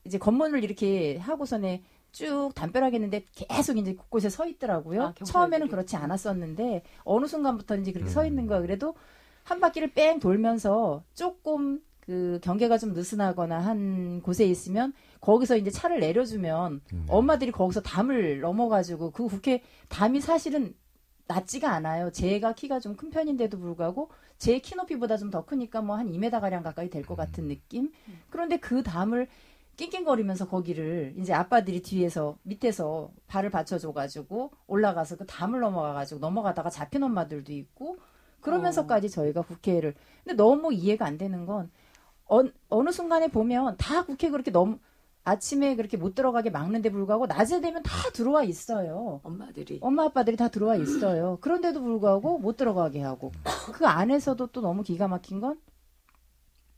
[0.04, 5.02] 이제 검문을 이렇게 하고선에 쭉 담벼락에 있는데 계속 이제 곳곳에 서 있더라고요.
[5.02, 5.14] 아.
[5.24, 8.48] 처음에는 그렇지 않았었는데 어느 순간부터인지 그렇게 서 있는 음.
[8.48, 8.61] 거야.
[8.61, 8.94] 그래도
[9.44, 16.00] 한 바퀴를 뺑 돌면서 조금 그 경계가 좀 느슨하거나 한 곳에 있으면 거기서 이제 차를
[16.00, 16.98] 내려주면 네.
[17.09, 20.74] 엄마들이 거기서 담을 넘어가지고 그 국회 담이 사실은
[21.26, 22.11] 낮지가 않아요.
[22.11, 26.40] 제가 키가 좀 큰 편인데도 불구하고 제 키 높이보다 좀 더 크니까 뭐 한 2m
[26.40, 27.90] 가량 가까이 될 것 같은 느낌.
[28.31, 29.29] 그런데 그 담을
[29.77, 37.53] 낑낑거리면서 거기를 이제 아빠들이 뒤에서 밑에서 발을 받쳐줘가지고 올라가서 그 담을 넘어가가지고 넘어가다가 잡힌 엄마들도
[37.53, 37.96] 있고
[38.40, 39.94] 그러면서까지 저희가 국회를.
[40.24, 41.70] 근데 너무 이해가 안 되는 건
[42.27, 44.79] 어, 어느 순간에 보면 다 국회 그렇게 너무
[45.28, 49.20] 아침에 그렇게 못 들어가게 막는데 불구하고 낮에 되면 다 들어와 있어요.
[49.22, 51.38] 엄마들이 엄마 아빠들이 다 들어와 있어요.
[51.40, 53.32] 그런데도 불구하고 못 들어가게 하고
[53.72, 55.58] 그 안에서도 또 너무 기가 막힌 건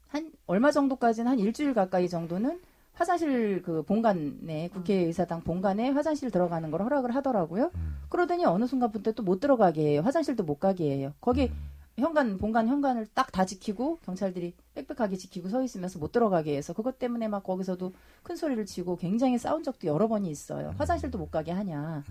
[0.08, 2.60] 한 얼마 정도까지는 한 일주일 가까이 정도는
[2.94, 7.70] 화장실 그 본관에 국회의사당 본관에 화장실 들어가는 걸 허락을 하더라고요.
[7.74, 7.96] 음.
[8.08, 10.00] 그러더니 어느 순간부터 또 못 들어가게 해요.
[10.04, 11.12] 화장실도 못 가게 해요.
[11.20, 11.52] 거기
[11.96, 14.54] 현관 본관 현관을 딱 다 지키고 경찰들이
[14.86, 19.38] 빽빽하게 지키고 서 있으면서 못 들어가게 해서 그것 때문에 막 거기서도 큰 소리를 치고 굉장히
[19.38, 20.74] 싸운 적도 여러 번이 있어요.
[20.78, 22.04] 화장실도 못 가게 하냐.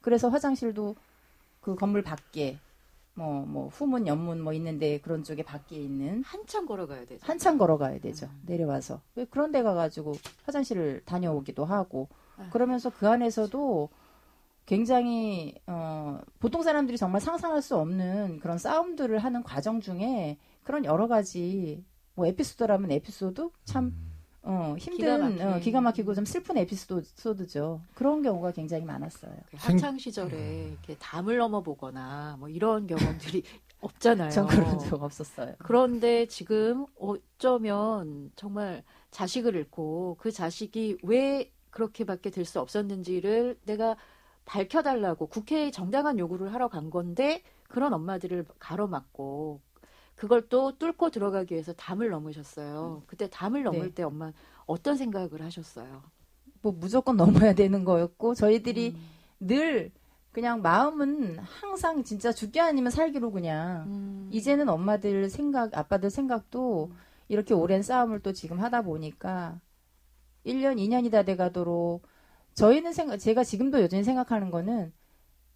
[0.00, 0.96] 그래서 화장실도
[1.60, 2.58] 그 건물 밖에
[3.14, 7.20] 뭐 뭐 후문 연문 뭐 있는데 그런 쪽에 밖에 있는 한참 걸어가야 되죠.
[7.26, 8.28] 한참 걸어가야 되죠.
[8.44, 10.12] 내려와서 왜 그런 데 가가지고
[10.44, 12.50] 화장실을 다녀오기도 하고 아휴.
[12.50, 13.88] 그러면서 그 안에서도
[14.66, 21.06] 굉장히 어, 보통 사람들이 정말 상상할 수 없는 그런 싸움들을 하는 과정 중에 그런 여러
[21.06, 21.84] 가지
[22.16, 24.12] 뭐 에피소드라면 에피소드 참 음.
[24.42, 25.44] 어, 기가 힘든 막히네.
[25.44, 27.80] 어, 기가 막히고 좀 슬픈 에피소드죠.
[27.94, 29.32] 그런 경우가 굉장히 많았어요.
[29.50, 33.42] 그 생- 학창 시절에 이렇게 담을 넘어보거나 뭐 이런 경험들이
[33.80, 34.30] 없잖아요.
[34.30, 35.54] 전 그런 적 없었어요.
[35.58, 43.96] 그런데 지금 어쩌면 정말 자식을 잃고 그 자식이 왜 그렇게밖에 될 수 없었는지를 내가
[44.46, 49.60] 밝혀달라고 국회에 정당한 요구를 하러 간 건데 그런 엄마들을 가로막고
[50.16, 53.02] 그걸 또 뚫고 들어가기 위해서 담을 넘으셨어요.
[53.06, 53.94] 그때 담을 넘을 네.
[53.94, 54.32] 때 엄마
[54.64, 56.02] 어떤 생각을 하셨어요?
[56.62, 59.00] 뭐 무조건 넘어야 되는 거였고 저희들이 음.
[59.38, 59.92] 늘
[60.32, 64.28] 그냥 마음은 항상 진짜 죽기 아니면 살기로 그냥 음.
[64.32, 66.92] 이제는 엄마들 생각, 아빠들 생각도
[67.28, 69.60] 이렇게 오랜 싸움을 또 지금 하다 보니까
[70.46, 72.06] 1년, 2년이 다 돼가도록
[72.54, 74.92] 저희는 생각, 제가 지금도 여전히 생각하는 거는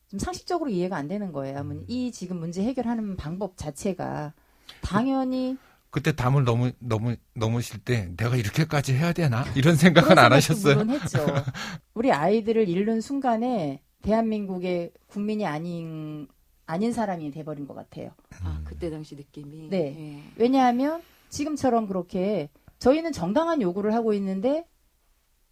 [0.08, 1.62] 좀 상식적으로 이해가 안 되는 거예요.
[1.64, 4.34] 뭐이 지금 문제 해결하는 방법 자체가
[4.80, 5.56] 당연히
[5.90, 10.76] 그때 담을 넘으 넘으 넘으실 때 내가 이렇게까지 해야 되나 이런 생각은 안 하셨어요.
[10.76, 11.18] 물론 했죠.
[11.94, 16.28] 우리 아이들을 잃는 순간에 대한민국의 국민이 아닌
[16.66, 18.12] 아닌 사람이 돼버린 것 같아요.
[18.44, 19.68] 아, 그때 당시 느낌이.
[19.70, 19.96] 네.
[19.98, 20.22] 예.
[20.36, 24.64] 왜냐하면 지금처럼 그렇게 저희는 정당한 요구를 하고 있는데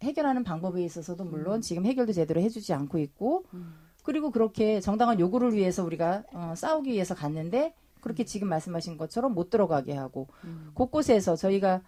[0.01, 1.61] 해결하는 방법에 있어서도 물론 음.
[1.61, 3.73] 지금 해결도 제대로 해주지 않고 있고 음.
[4.03, 9.49] 그리고 그렇게 정당한 요구를 위해서 우리가 어, 싸우기 위해서 갔는데 그렇게 지금 말씀하신 것처럼 못
[9.49, 10.71] 들어가게 하고 음.
[10.73, 11.81] 곳곳에서 저희가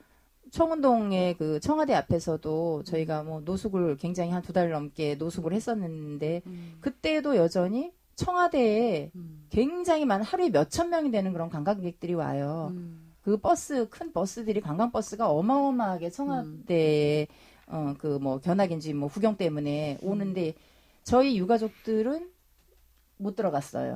[0.52, 6.78] 청운동의 그 청와대 앞에서도 저희가 뭐 노숙을 굉장히 한 두 달 넘게 노숙을 했었는데 음.
[6.82, 9.46] 그때도 여전히 청와대에 음.
[9.50, 12.70] 굉장히 많은 하루에 몇천 명이 되는 그런 관광객들이 와요.
[12.74, 13.14] 음.
[13.22, 17.28] 그 버스 큰 버스들이 관광 버스가 어마어마하게 청와대에
[17.68, 20.56] 어 그 뭐 견학인지 뭐 구경 때문에 오는데
[21.04, 22.30] 저희 유가족들은
[23.18, 23.96] 못 들어갔어요.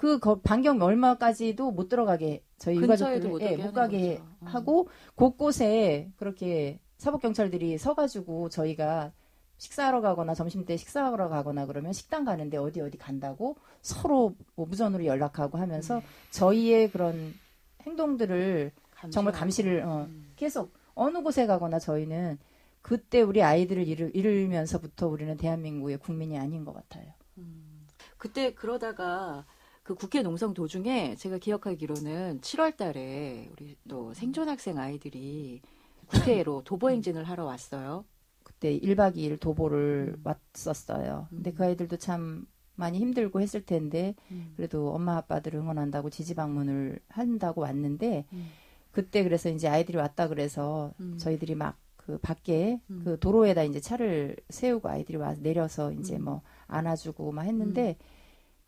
[0.00, 0.02] 음.
[0.02, 4.28] 그 거- 반경 얼마까지도 못 들어가게 저희 유가족들 못 예, 못 가게 거죠.
[4.42, 4.46] 음.
[4.46, 9.12] 하고 곳곳에 그렇게 사법 경찰들이 서가지고 저희가
[9.58, 15.04] 식사하러 가거나 점심 때 식사하러 가거나 그러면 식당 가는데 어디 어디 간다고 서로 뭐 무전으로
[15.04, 16.02] 연락하고 하면서 음.
[16.30, 17.34] 저희의 그런
[17.82, 18.72] 행동들을
[19.10, 19.38] 정말 감시하고.
[19.38, 20.32] 감시를 어, 음.
[20.36, 22.38] 계속 어느 곳에 가거나 저희는
[22.82, 27.12] 그때 우리 아이들을 잃을, 잃으면서부터 우리는 대한민국의 국민이 아닌 것 같아요.
[27.36, 27.86] 음.
[28.16, 29.44] 그때 그러다가
[29.90, 35.62] 그 국회 농성 도중에 제가 기억하기로는 7월 달에 우리 또 생존 학생 아이들이
[36.06, 38.04] 국회로 도보 행진을 하러 왔어요.
[38.44, 40.22] 그때 1박 2일 도보를 음.
[40.22, 41.26] 왔었어요.
[41.30, 41.54] 근데 음.
[41.56, 44.52] 그 아이들도 참 많이 힘들고 했을 텐데 음.
[44.54, 48.48] 그래도 엄마 아빠들 응원한다고 지지 방문을 한다고 왔는데 음.
[48.92, 51.18] 그때 그래서 이제 아이들이 왔다 그래서 음.
[51.18, 51.76] 저희들이 막
[52.10, 53.02] 그 밖에 음.
[53.04, 56.24] 그 도로에다 이제 차를 세우고 아이들이 와 내려서 이제 음.
[56.24, 57.96] 뭐 안아주고 막 했는데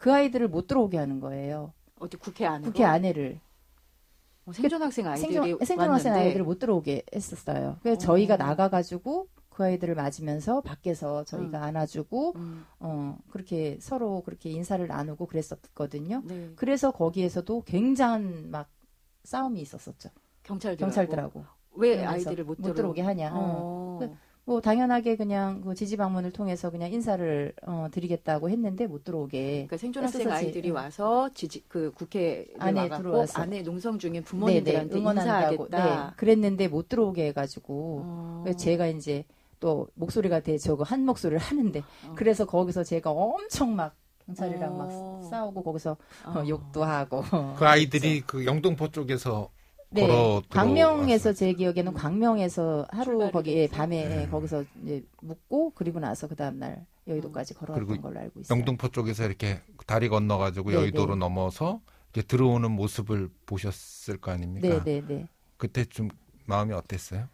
[0.03, 1.73] 그 아이들을 못 들어오게 하는 거예요.
[2.01, 3.39] 어디 국회 안으로 국회 안에를
[4.47, 7.77] 어, 생존 학생 아이들이 생존, 생존 학생 왔는데 아이들을 못 들어오게 했었어요.
[7.83, 7.99] 그래서 어.
[7.99, 11.63] 저희가 나가가지고 그 아이들을 맞으면서 밖에서 저희가 음.
[11.63, 12.67] 안아주고 음.
[12.81, 16.23] 어 그렇게 서로 그렇게 인사를 나누고 그랬었거든요.
[16.25, 16.51] 네.
[16.57, 18.69] 그래서 거기에서도 굉장한 막
[19.23, 20.11] 싸움이 있었었죠.
[20.43, 21.45] 경찰들 경찰들하고
[21.77, 23.31] 왜 아이들을 못, 못 들어오게 하냐.
[23.33, 24.01] 어.
[24.45, 29.53] 그- 뭐 당연하게 그냥 그 지지 방문을 통해서 그냥 인사를 어, 드리겠다고 했는데 못 들어오게.
[29.53, 30.47] 그러니까 생존 학생 했었지.
[30.47, 30.75] 아이들이 응.
[30.75, 33.41] 와서 지지 그 국회에 안에 들어와서.
[33.41, 35.65] 안에 농성 중인 부모님들한테 응원한다고.
[35.67, 36.07] 인사하겠다.
[36.09, 38.45] 네, 그랬는데 못 들어오게 해가지고 어.
[38.59, 39.25] 제가 이제
[39.61, 41.79] 또 목소리가 대 저거 한 목소리를 하는데
[42.09, 42.13] 어.
[42.17, 43.95] 그래서 거기서 제가 엄청 막
[44.27, 44.77] 경찰이랑 어.
[45.23, 46.31] 막 싸우고 거기서 어.
[46.41, 47.23] 어, 욕도 하고
[47.57, 49.51] 그 아이들이 그 영등포 쪽에서
[49.93, 51.35] 네, 걸어 광명에서 들어왔어요.
[51.35, 51.95] 제 기억에는 음.
[51.95, 53.77] 광명에서 하루 거기에 했어요?
[53.77, 54.29] 밤에 네.
[54.29, 58.59] 거기서 이제 묵고 그리고 나서 그 다음 날 여의도까지 걸어왔던 걸로 알고 있어요.
[58.59, 61.19] 영등포 쪽에서 이렇게 다리 건너가지고 네, 여의도로 네.
[61.21, 61.81] 넘어서
[62.13, 64.69] 이제 들어오는 모습을 보셨을 거 아닙니까?
[64.69, 65.29] 네, 네, 네.
[65.57, 66.09] 그때 좀
[66.47, 67.29] 마음이 어땠어요?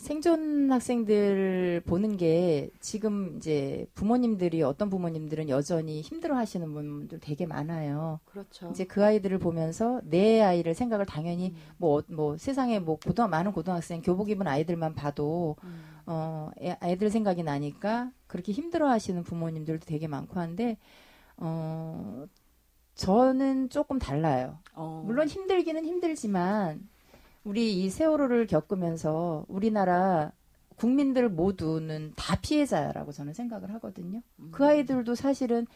[0.00, 8.18] 생존 학생들 보는 게 지금 이제 부모님들이 어떤 부모님들은 여전히 힘들어 하시는 분들 되게 많아요.
[8.24, 8.70] 그렇죠.
[8.70, 11.56] 이제 그 아이들을 보면서 내 아이를 생각을 당연히 음.
[11.76, 15.82] 뭐, 뭐 세상에 뭐 고등, 많은 고등학생 교복 입은 아이들만 봐도 음.
[16.06, 20.78] 어, 애- 아이들 생각이 나니까 그렇게 힘들어 하시는 부모님들도 되게 많고 한데,
[21.36, 22.24] 어,
[22.94, 24.58] 저는 조금 달라요.
[24.74, 25.02] 어.
[25.04, 26.88] 물론 힘들기는 힘들지만,
[27.44, 30.32] 우리 이 세월호를 겪으면서 우리나라
[30.76, 34.22] 국민들 모두는 다 피해자라고 저는 생각을 하거든요.
[34.38, 34.48] 음.
[34.50, 35.66] 그 아이들도 사실은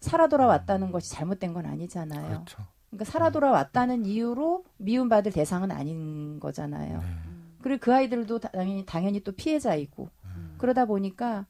[0.00, 2.28] 살아 돌아왔다는 것이 잘못된 건 아니잖아요.
[2.28, 2.62] 그렇죠.
[2.90, 6.98] 그러니까 살아 돌아왔다는 이유로 미움받을 대상은 아닌 거잖아요.
[6.98, 7.04] 네.
[7.04, 7.56] 음.
[7.60, 10.54] 그리고 그 아이들도 당연히, 당연히 또 피해자이고, 음.
[10.58, 11.46] 그러다 보니까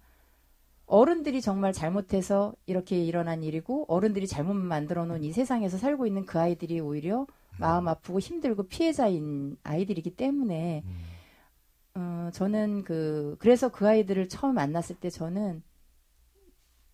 [0.87, 6.41] 어른들이 정말 잘못해서 이렇게 일어난 일이고 어른들이 잘못 만들어 놓은 이 세상에서 살고 있는 그
[6.41, 7.27] 아이들이 오히려
[7.59, 10.99] 마음 아프고 힘들고 피해자인 아이들이기 때문에 음.
[11.95, 15.63] 어, 저는 그 그래서 그 아이들을 처음 만났을 때 저는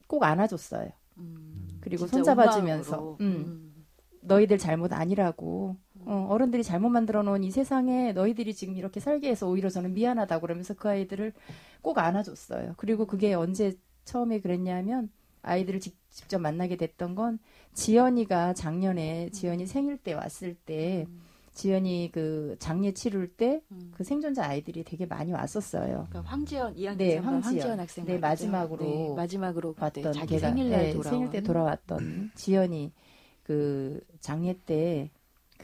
[0.07, 0.91] 꼭 안아줬어요.
[1.19, 3.17] 음, 그리고 손잡아주면서, 온 마음으로.
[3.21, 3.87] 음.
[4.23, 5.77] 너희들 잘못 아니라고.
[6.07, 10.41] 어, 어른들이 잘못 만들어 놓은 이 세상에 너희들이 지금 이렇게 살게 해서 오히려 저는 미안하다고
[10.43, 11.33] 그러면서 그 아이들을
[11.83, 12.75] 꼭 안아줬어요.
[12.77, 15.11] 그리고 그게 언제 처음에 그랬냐면
[15.45, 17.39] 아이들을 직, 직접 만나게 됐던 건
[17.73, 21.21] 지연이가 작년에 지연이 생일 때 왔을 때 음.
[21.53, 23.93] 지연이 그 장례 치룰 때 음.
[23.95, 26.09] 그 생존자 아이들이 되게 많이 왔었어요.
[26.11, 27.81] 그러니까 황지연 2학년 네, 황지연, 황지연.
[27.81, 28.19] 학생 네.
[28.19, 32.93] 마지막으로 네, 마지막으로 왔던 그때 자기 생일날 네, 돌아온 생일 때 돌아왔던 지연이
[33.45, 35.11] 그 장례 때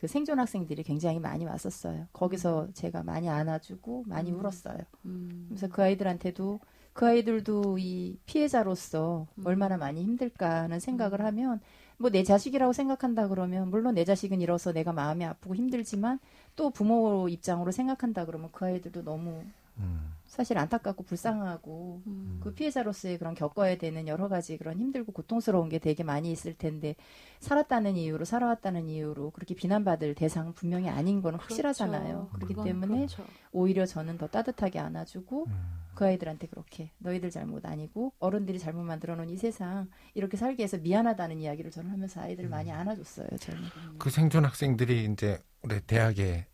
[0.01, 2.07] 그 생존 학생들이 굉장히 많이 왔었어요.
[2.14, 4.39] 거기서 제가 많이 안아주고 많이 음.
[4.41, 4.78] 울었어요.
[5.05, 5.45] 음.
[5.49, 6.59] 그래서 그 아이들한테도
[7.01, 9.46] 그 아이들도 이 피해자로서 음.
[9.46, 11.26] 얼마나 많이 힘들까 하는 생각을 음.
[11.28, 11.61] 하면
[11.96, 16.18] 뭐 내 자식이라고 생각한다 그러면 물론 내 자식은 이뤄서 내가 마음이 아프고 힘들지만
[16.57, 19.42] 또 부모 입장으로 생각한다 그러면 그 아이들도 너무
[19.78, 20.12] 음.
[20.26, 22.40] 사실 안타깝고 불쌍하고 음.
[22.42, 26.96] 그 피해자로서의 그런 겪어야 되는 여러 가지 그런 힘들고 고통스러운 게 되게 많이 있을 텐데
[27.38, 32.28] 살았다는 이유로 살아왔다는 이유로 그렇게 비난받을 대상은 분명히 아닌 건 확실하잖아요.
[32.28, 32.30] 그렇죠.
[32.32, 33.24] 그렇기 그건 때문에 그렇죠.
[33.53, 35.80] 오히려 저는 더 따뜻하게 안아주고 음.
[36.01, 40.78] 그 아이들한테 그렇게 너희들 잘못 아니고 어른들이 잘못 만들어 놓은 이 세상 이렇게 살게 해서
[40.78, 43.28] 미안하다는 이야기를 저는 하면서 아이들을 많이 안아줬어요.
[43.38, 43.61] 저는.
[43.98, 46.46] 그 생존 학생들이 이제 올해 대학에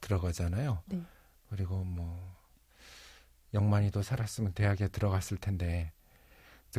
[0.00, 0.82] 들어가잖아요.
[0.86, 1.00] 네.
[1.48, 2.18] 그리고 뭐
[3.54, 5.92] 영만이도 살았으면 대학에 들어갔을 텐데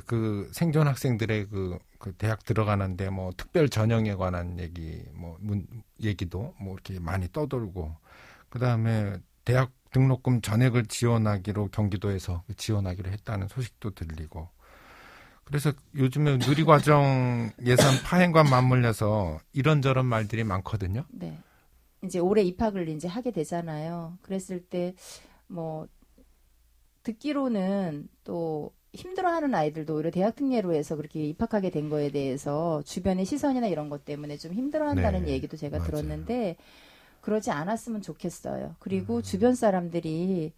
[0.06, 5.66] 그 생존 학생들의 그, 그 대학 들어가는데 뭐 특별 전형에 관한 얘기 뭐 문,
[6.04, 7.96] 얘기도 뭐 이렇게 많이 떠돌고
[8.50, 9.16] 그 다음에
[9.46, 14.50] 대학 등록금 전액을 지원하기로 경기도에서 지원하기로 했다는 소식도 들리고
[15.44, 21.06] 그래서 요즘에 누리과정 예산 파행과 맞물려서 이런저런 말들이 많거든요.
[21.10, 21.40] 네.
[22.04, 24.18] 이제 올해 입학을 이제 하게 되잖아요.
[24.22, 24.94] 그랬을 때
[25.50, 25.88] 뭐
[27.04, 33.68] 듣기로는 또 힘들어하는 아이들도 오히려 대학 특례로 해서 그렇게 입학하게 된 거에 대해서 주변의 시선이나
[33.68, 35.88] 이런 것 때문에 좀 힘들어한다는 네, 얘기도 제가 맞아요.
[35.92, 36.58] 들었는데
[37.30, 38.76] 그러지 않았으면 좋겠어요.
[38.80, 39.22] 그리고 음.
[39.22, 40.52] 주변 사람들이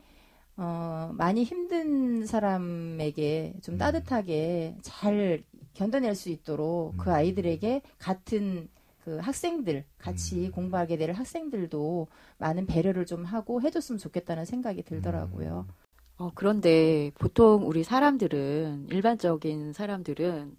[0.55, 3.78] 어, 많이 힘든 사람에게 좀 음.
[3.78, 5.43] 따뜻하게 잘
[5.74, 7.15] 견뎌낼 수 있도록 그 음.
[7.15, 8.69] 아이들에게 같은
[9.03, 10.51] 그 학생들 같이 음.
[10.51, 12.07] 공부하게 될 학생들도
[12.38, 15.65] 많은 배려를 좀 하고 해줬으면 좋겠다는 생각이 들더라고요.
[15.67, 15.74] 음.
[16.19, 20.55] 어, 그런데 보통 우리 사람들은 일반적인 사람들은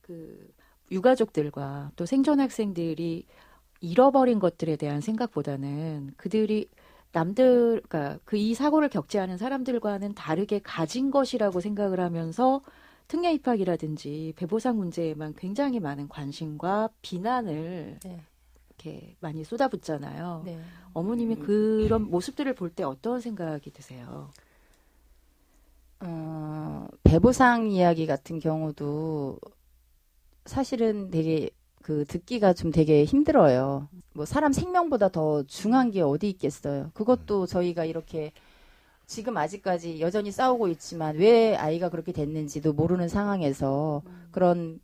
[0.00, 0.52] 그
[0.90, 3.26] 유가족들과 또 생존 학생들이
[3.82, 6.68] 잃어버린 것들에 대한 생각보다는 그들이
[7.12, 12.62] 남들 그러니까 그 이 사고를 겪지 않은 사람들과는 다르게 가진 것이라고 생각을 하면서
[13.08, 18.20] 특례 입학이라든지 배보상 문제에만 굉장히 많은 관심과 비난을 네.
[18.68, 20.42] 이렇게 많이 쏟아붓잖아요.
[20.46, 20.58] 네.
[20.94, 24.30] 어머님이 그런 모습들을 볼 때 어떤 생각이 드세요?
[26.00, 29.38] 어, 배보상 이야기 같은 경우도
[30.46, 31.50] 사실은 되게
[31.82, 33.88] 그 듣기가 좀 되게 힘들어요.
[34.14, 36.90] 뭐 사람 생명보다 더 중요한 게 어디 있겠어요.
[36.94, 38.32] 그것도 저희가 이렇게
[39.06, 44.80] 지금 아직까지 여전히 싸우고 있지만 왜 아이가 그렇게 됐는지도 모르는 상황에서 그런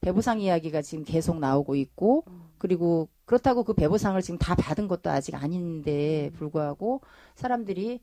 [0.00, 2.24] 배보상 이야기가 지금 계속 나오고 있고
[2.56, 7.00] 그리고 그렇다고 그 배보상을 지금 다 받은 것도 아직 아닌데 불구하고
[7.34, 8.00] 사람들이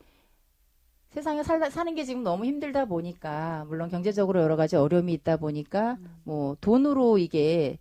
[1.09, 5.97] 세상에 살, 사는 게 지금 너무 힘들다 보니까 물론 경제적으로 여러 가지 어려움이 있다 보니까
[6.25, 7.79] 뭐 돈으로 이게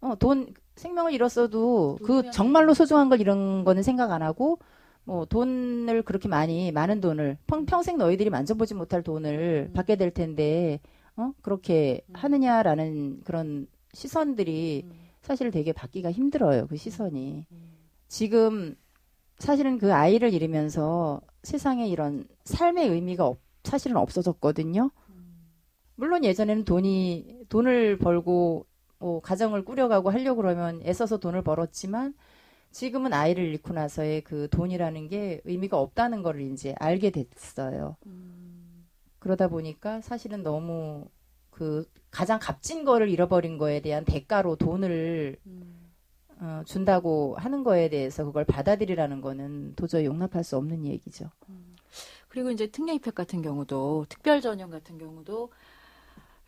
[0.00, 4.58] 어, 돈 생명을 잃었어도 그 정말로 소중한 걸 잃은 거는 생각 안 하고
[5.04, 9.72] 뭐 돈을 그렇게 많이 많은 돈을 평, 평생 너희들이 만져보지 못할 돈을 음.
[9.72, 10.80] 받게 될 텐데
[11.16, 12.12] 어 그렇게 음.
[12.14, 14.92] 하느냐라는 그런 시선들이 음.
[15.22, 17.78] 사실 되게 받기가 힘들어요 그 시선이 음.
[18.06, 18.76] 지금
[19.38, 24.90] 사실은 그 아이를 잃으면서 세상에 이런 삶의 의미가 없- 사실은 없어졌거든요.
[25.94, 28.66] 물론 예전에는 돈이 돈을 벌고
[28.98, 32.14] 뭐 가정을 꾸려가고 하려고 그러면 애써서 돈을 벌었지만
[32.70, 37.96] 지금은 아이를 잃고 나서의 그 돈이라는 게 의미가 없다는 걸 이제 알게 됐어요.
[38.06, 38.86] 음.
[39.18, 41.06] 그러다 보니까 사실은 너무
[41.50, 45.90] 그 가장 값진 거를 잃어버린 거에 대한 대가로 돈을 음.
[46.40, 51.30] 어, 준다고 하는 거에 대해서 그걸 받아들이라는 거는 도저히 용납할 수 없는 얘기죠.
[52.28, 55.50] 그리고 이제 특례 입학 같은 경우도 특별 전형 같은 경우도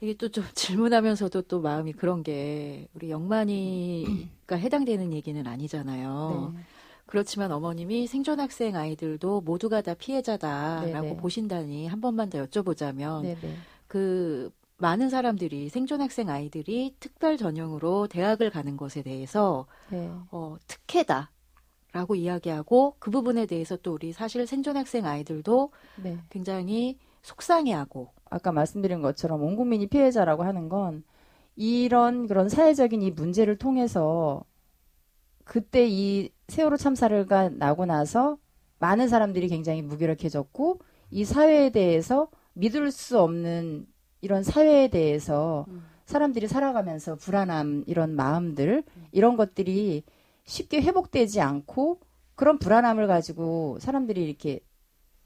[0.01, 6.53] 이게 또 좀 질문하면서도 또 마음이 그런 게 우리 영만이가 해당되는 얘기는 아니잖아요.
[6.57, 6.61] 네.
[7.07, 11.17] 그렇지만 어머님이 생존 학생 아이들도 모두가 다 피해자다라고 네네.
[11.17, 13.57] 보신다니 한 번만 더 여쭤보자면 네, 네.
[13.89, 20.09] 그 많은 사람들이 생존 학생 아이들이 특별 전형으로 대학을 가는 것에 대해서 네.
[20.31, 21.31] 어, 특혜다
[21.93, 26.17] 라고 이야기하고 그 부분에 대해서 또 우리 사실 생존 학생 아이들도 네.
[26.31, 31.05] 굉장히 속상해하고 아까 말씀드린 것처럼 온 국민이 피해자라고 하는 건
[31.57, 34.45] 이런 그런 사회적인 이 문제를 통해서
[35.45, 38.39] 그때 이 세월호 참사가 나고 나서
[38.79, 43.87] 많은 사람들이 굉장히 무기력해졌고 이 사회에 대해서 믿을 수 없는
[44.21, 45.85] 이런 사회에 대해서 음.
[46.07, 50.03] 사람들이 살아가면서 불안함 이런 마음들 이런 것들이
[50.45, 52.01] 쉽게 회복되지 않고
[52.35, 54.61] 그런 불안함을 가지고 사람들이 이렇게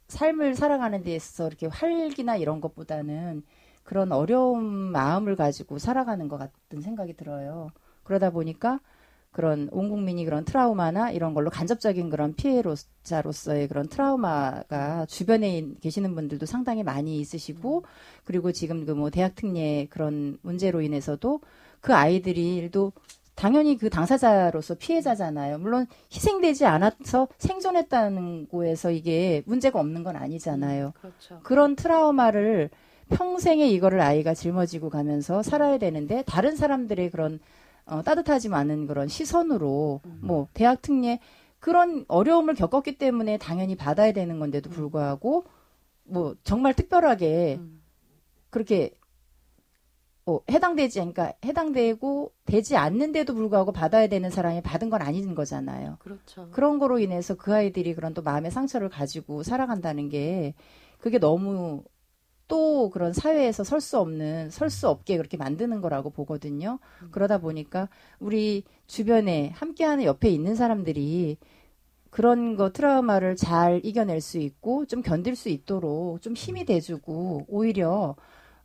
[0.08, 3.42] 삶을 살아가는 데 있어서 이렇게 활기나 이런 것보다는
[3.82, 7.68] 그런 어려운 마음을 가지고 살아가는 것 같은 생각이 들어요.
[8.04, 8.80] 그러다 보니까
[9.32, 16.14] 그런 온 국민이 그런 트라우마나 이런 걸로 간접적인 그런 피해자로서의 그런 트라우마가 주변에 있- 계시는
[16.14, 17.84] 분들도 상당히 많이 있으시고
[18.24, 21.40] 그리고 지금 그 뭐 대학 특례 그런 문제로 인해서도
[21.80, 22.92] 그 아이들이도
[23.34, 25.58] 당연히 그 당사자로서 피해자잖아요.
[25.58, 30.92] 물론 희생되지 않아서 생존했다는 거에서 이게 문제가 없는 건 아니잖아요.
[31.00, 31.40] 그렇죠.
[31.42, 32.70] 그런 트라우마를
[33.10, 37.40] 평생에 이거를 아이가 짊어지고 가면서 살아야 되는데 다른 사람들의 그런
[37.86, 41.18] 어, 따뜻하지 않은 그런 시선으로 뭐 대학 특례
[41.60, 45.44] 그런 어려움을 겪었기 때문에 당연히 받아야 되는 건데도 불구하고
[46.04, 47.82] 뭐 정말 특별하게 음.
[48.50, 48.90] 그렇게
[50.26, 55.96] 어, 해당되지 그러니까 해당되고 되지 않는데도 불구하고 받아야 되는 사람이 받은 건 아닌 거잖아요.
[56.00, 56.48] 그렇죠.
[56.50, 60.54] 그런 거로 인해서 그 아이들이 그런 또 마음의 상처를 가지고 살아간다는 게
[60.98, 61.84] 그게 너무
[62.48, 66.78] 또 그런 사회에서 설 수 없는 설 수 없게 그렇게 만드는 거라고 보거든요.
[67.10, 71.38] 그러다 보니까 우리 주변에 함께하는 옆에 있는 사람들이
[72.10, 78.14] 그런 거 트라우마를 잘 이겨낼 수 있고 좀 견딜 수 있도록 좀 힘이 돼주고 오히려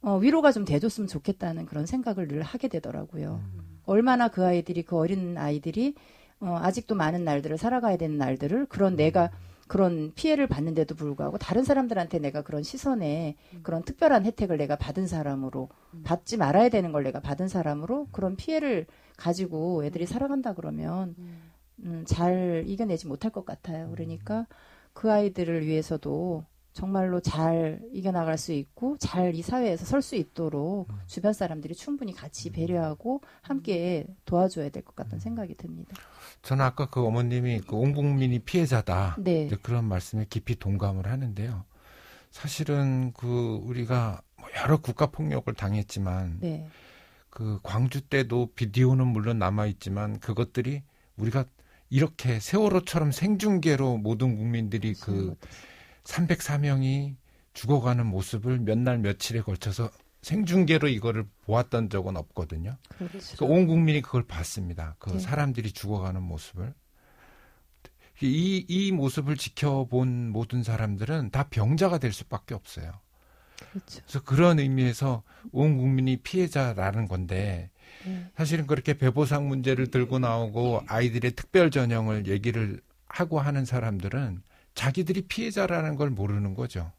[0.02, 3.42] 어, 위로가 좀 돼줬으면 좋겠다는 그런 생각을 늘 하게 되더라고요.
[3.86, 5.96] 얼마나 그 아이들이 그 어린 아이들이
[6.40, 9.30] 어, 아직도 많은 날들을 살아가야 되는 날들을 그런 내가
[9.68, 15.70] 그런 피해를 받는데도 불구하고 다른 사람들한테 내가 그런 시선에 그런 특별한 혜택을 내가 받은 사람으로
[16.04, 21.14] 받지 말아야 되는 걸 내가 받은 사람으로 그런 피해를 가지고 애들이 살아간다 그러면
[21.84, 23.92] 음, 잘 이겨내지 못할 것 같아요.
[23.92, 24.48] 그러니까
[24.94, 31.34] 그 아이들을 위해서도 정말로 잘 이겨나갈 수 있고 잘 이 사회에서 설 수 있도록 주변
[31.34, 35.96] 사람들이 충분히 같이 배려하고 함께 도와줘야 될 것 같다는 생각이 듭니다.
[36.42, 39.18] 저는 아까 그 어머님이 그 온 국민이 피해자다.
[39.20, 39.50] 네.
[39.62, 41.66] 그런 말씀에 깊이 동감을 하는데요.
[42.32, 46.70] 사실은 그 우리가 뭐 여러 국가 폭력을 당했지만 네.
[47.30, 50.84] 그 광주 때도 비디오는 물론 남아 있지만 그것들이
[51.18, 51.46] 우리가
[51.90, 55.36] 이렇게 세월호처럼 생중계로 모든 국민들이 그
[56.10, 57.16] 304명이
[57.54, 59.90] 죽어가는 모습을 몇 날 며칠에 걸쳐서
[60.22, 62.78] 생중계로 이거를 보았던 적은 없거든요.
[62.98, 63.38] 그렇죠.
[63.38, 64.96] 그온 국민이 그걸 봤습니다.
[65.00, 65.20] 그 네.
[65.20, 66.74] 사람들이 죽어가는 모습을.
[68.22, 72.92] 이, 이 모습을 지켜본 모든 사람들은 다 병자가 될 수밖에 없어요.
[73.72, 74.02] 그렇죠.
[74.02, 77.70] 그래서 그런 의미에서 온 국민이 피해자라는 건데
[78.06, 78.30] 네.
[78.36, 84.42] 사실은 그렇게 배보상 문제를 들고 나오고 아이들의 특별 전형을 얘기를 하고 하는 사람들은
[84.80, 86.90] 자기들이 피해자라는 걸 모르는 거죠.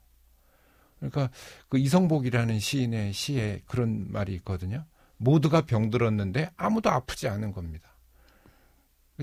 [0.99, 1.31] 그러니까
[1.67, 4.85] 그 이성복이라는 시인의 시에 그런 말이 있거든요.
[5.17, 7.89] 모두가 병들었는데 아무도 아프지 않은 겁니다.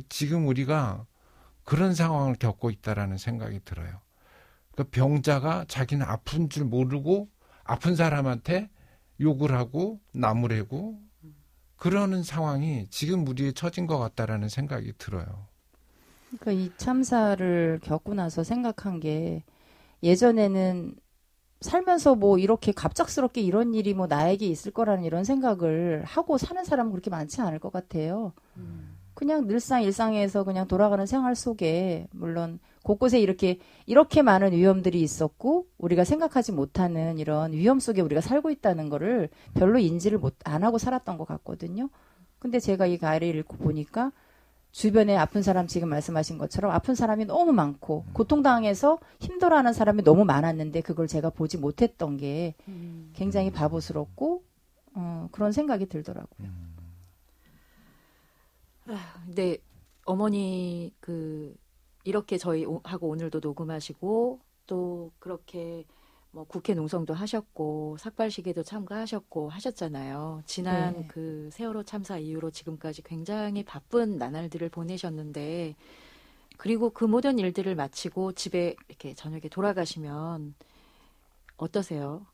[0.08, 1.06] 지금 우리가
[1.62, 4.00] 그런 상황을 겪고 있다라는 생각이 들어요.
[4.74, 7.28] 그 병자가 자기는 아픈 줄 모르고
[7.62, 8.70] 아픈 사람한테
[9.20, 11.00] 욕을 하고 나무래고
[11.76, 15.46] 그러는 상황이 지금 우리에 처진 것 같다라는 생각이 들어요.
[16.30, 19.44] 그러니까 이 참사를 겪고 나서 생각한 게
[20.02, 20.94] 예전에는
[21.60, 26.92] 살면서 뭐 이렇게 갑작스럽게 이런 일이 뭐 나에게 있을 거라는 이런 생각을 하고 사는 사람은
[26.92, 28.32] 그렇게 많지 않을 것 같아요.
[29.14, 36.04] 그냥 늘상 일상에서 그냥 돌아가는 생활 속에 물론 곳곳에 이렇게 이렇게 많은 위험들이 있었고 우리가
[36.04, 41.18] 생각하지 못하는 이런 위험 속에 우리가 살고 있다는 거를 별로 인지를 못 안 하고 살았던
[41.18, 41.90] 것 같거든요.
[42.38, 44.12] 근데 제가 이 가리를 읽고 보니까
[44.70, 50.82] 주변에 아픈 사람 지금 말씀하신 것처럼 아픈 사람이 너무 많고 고통당해서 힘들어하는 사람이 너무 많았는데
[50.82, 52.54] 그걸 제가 보지 못했던 게
[53.14, 54.44] 굉장히 바보스럽고
[54.94, 56.48] 어, 그런 생각이 들더라고요.
[59.26, 59.58] 근데
[60.04, 61.54] 어머니 그
[62.04, 65.84] 이렇게 저희 하고 오늘도 녹음하시고 또 그렇게
[66.30, 70.42] 뭐 국회 농성도 하셨고 삭발식에도 참가하셨고 하셨잖아요.
[70.44, 71.06] 지난 네.
[71.08, 75.74] 그 세월호 참사 이후로 지금까지 굉장히 바쁜 나날들을 보내셨는데
[76.58, 80.54] 그리고 그 모든 일들을 마치고 집에 이렇게 저녁에 돌아가시면
[81.56, 82.26] 어떠세요?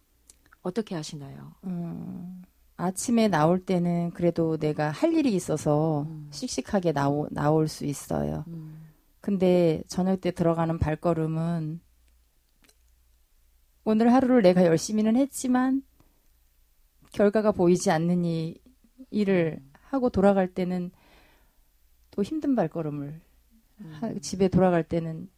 [0.63, 1.53] 어떻게 하시나요?
[1.65, 2.43] 음,
[2.77, 6.29] 아침에 나올 때는 그래도 내가 할 일이 있어서 음.
[6.33, 8.45] 씩씩하게 나오, 나올 수 있어요.
[8.49, 8.91] 음.
[9.21, 11.81] 근데 저녁 때 들어가는 발걸음은
[13.85, 15.83] 오늘 하루를 내가 열심히는 했지만
[17.13, 18.57] 결과가 보이지 않는 이
[19.11, 20.91] 일을 하고 돌아갈 때는
[22.11, 23.21] 또 힘든 발걸음을
[24.01, 24.21] 하- 음.
[24.21, 25.29] 집에 돌아갈 때는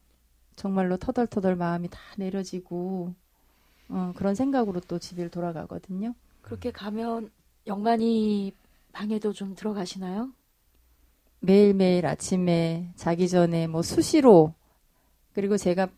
[0.55, 3.15] 정말로 터덜터덜 마음이 다 내려지고
[3.89, 6.15] 어, 그런 생각으로 또 집에 돌아가거든요.
[6.43, 7.31] 그렇게 가면
[7.67, 8.53] 영만이
[8.93, 10.31] 방에도 좀 들어가시나요?
[11.41, 14.55] 매일매일 아침에 자기 전에 뭐 수시로
[15.35, 15.89] 그리고 제가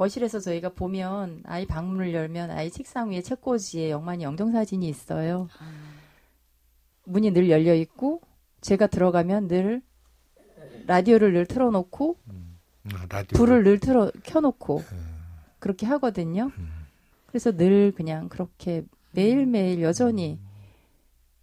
[0.00, 5.46] 거실에서 저희가 보면 아이 방문을 열면 아이 책상 위에 책꽂이에 영만이 영정 사진이 있어요.
[7.04, 8.22] 문이 늘 열려 있고
[8.62, 9.82] 제가 들어가면 늘
[10.86, 12.56] 라디오를 늘 틀어놓고 음,
[13.10, 15.18] 라디오 불을 늘 틀어 켜놓고 음,
[15.58, 16.50] 그렇게 하거든요.
[16.56, 16.70] 음.
[17.26, 20.38] 그래서 늘 그냥 그렇게 매일매일 여전히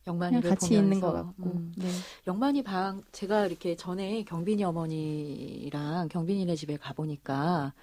[0.03, 0.84] 그냥 영만이를 같이 보면서.
[0.84, 1.49] 있는 것 같고.
[1.51, 1.74] 음.
[1.78, 1.88] 네.
[2.26, 7.74] 영만이 방 제가 이렇게 전에 경빈이 어머니랑 경빈이네 집에 가 보니까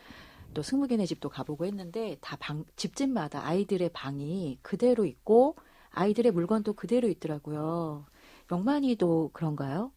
[0.55, 5.57] 또 승무기네 집도 가보고 했는데 다 방 집집마다 아이들의 방이 그대로 있고
[5.91, 8.07] 아이들의 물건도 그대로 있더라고요.
[8.51, 9.93] 영만이도 그런가요?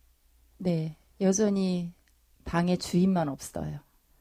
[0.58, 0.98] 네.
[1.22, 1.94] 여전히
[2.46, 3.80] 방에 주인만 없어요.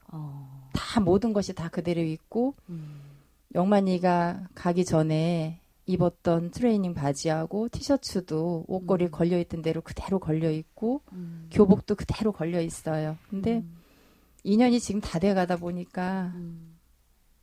[0.08, 0.70] 어.
[0.72, 3.00] 다 모든 것이 다 그대로 있고 음.
[3.54, 9.10] 영만이가 가기 전에 입었던 트레이닝 바지하고 티셔츠도 옷걸이 음.
[9.10, 11.48] 걸려 있던 대로 그대로 걸려 있고 음.
[11.52, 13.16] 교복도 그대로 걸려 있어요.
[13.30, 13.76] 근데 음.
[14.46, 16.76] 2년이 지금 다 돼 가다 보니까 음.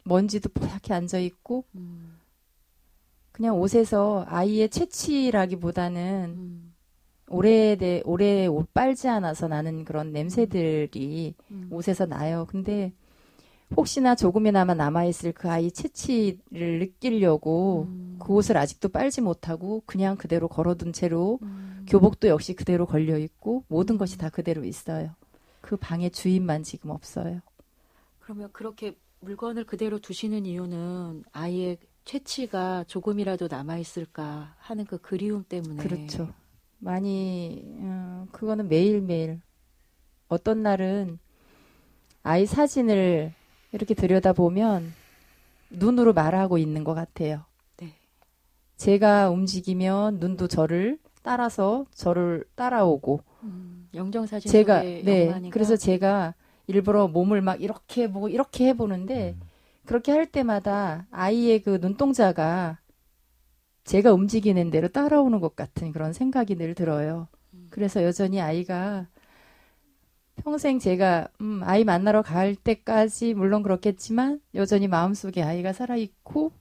[0.03, 2.17] 먼지도 뽀얗게 앉아 있고 음.
[3.31, 6.73] 그냥 옷에서 아이의 채취라기보다는 음.
[7.29, 11.67] 오래돼 오래 옷 빨지 않아서 나는 그런 냄새들이 음.
[11.71, 12.45] 옷에서 나요.
[12.47, 12.93] 근데
[13.75, 18.17] 혹시나 조금이나마 남아있을 그 아이 채취를 느끼려고 음.
[18.19, 21.85] 그 옷을 아직도 빨지 못하고 그냥 그대로 걸어둔 채로 음.
[21.89, 25.15] 교복도 역시 그대로 걸려 있고 모든 것이 다 그대로 있어요.
[25.64, 27.39] 그 방의 주인만 지금 없어요.
[28.20, 35.82] 그러면 그렇게 물건을 그대로 두시는 이유는 아이의 채취가 조금이라도 남아 있을까 하는 그 그리움 때문에
[35.82, 36.34] 그렇죠.
[36.80, 39.39] 많이 어, 그거는 매일 매일
[40.28, 41.18] 어떤 날은
[42.24, 43.34] 아이 사진을
[43.72, 44.93] 이렇게 들여다 보면
[45.70, 47.45] 눈으로 말하고 있는 것 같아요.
[47.78, 47.95] 네.
[48.76, 55.75] 제가 움직이면 눈도 저를 따라서 저를 따라오고 음, 영정 사진 제가 속에 네 영만이가 그래서
[55.75, 56.33] 제가
[56.67, 59.47] 일부러 몸을 막 이렇게 해보고 이렇게 해보는데 음.
[59.85, 62.79] 그렇게 할 때마다 아이의 그 눈동자가
[63.83, 67.27] 제가 움직이는 대로 따라오는 것 같은 그런 생각이 늘 들어요.
[67.53, 67.67] 음.
[67.69, 69.07] 그래서 여전히 아이가
[70.37, 76.51] 평생 제가 음, 아이 만나러 갈 때까지 물론 그렇겠지만 여전히 마음속에 아이가 살아 있고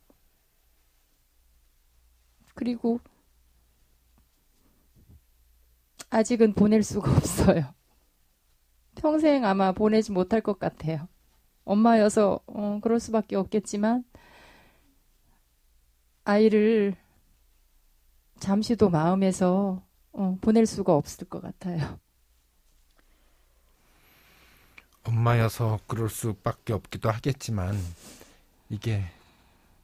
[2.54, 3.00] 그리고
[6.12, 7.74] 아직은 보낼 수가 없어요.
[8.96, 11.08] 평생 아마 보내지 못할 것 같아요.
[11.64, 14.04] 엄마여서 어, 그럴 수밖에 없겠지만
[16.24, 16.94] 아이를
[18.40, 19.82] 잠시도 마음에서
[20.12, 21.98] 어, 보낼 수가 없을 것 같아요.
[25.04, 27.74] 엄마여서 그럴 수밖에 없기도 하겠지만
[28.68, 29.02] 이게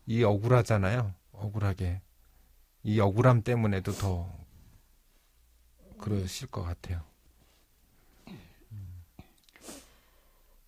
[0.06, 1.14] 이 억울하잖아요.
[1.32, 2.02] 억울하게
[2.82, 4.37] 이 억울함 때문에도 더
[5.98, 7.02] 그러실 것 같아요.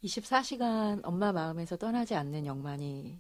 [0.05, 3.19] 24시간 엄마 마음에서 떠나지 않는 영만이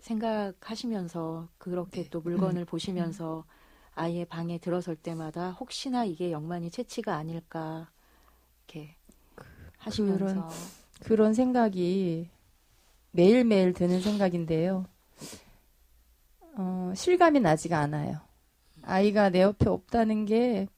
[0.00, 3.44] 생각하시면서 그렇게 또 물건을 보시면서
[3.94, 7.90] 아이의 방에 들어설 때마다 혹시나 이게 영만이 채취가 아닐까
[8.66, 8.96] 이렇게
[9.78, 10.48] 하시면서
[11.00, 12.28] 그런 생각이
[13.10, 14.86] 매일매일 드는 생각인데요.
[16.54, 18.20] 어, 실감이 나지가 않아요.
[18.82, 20.68] 아이가 내 옆에 없다는 게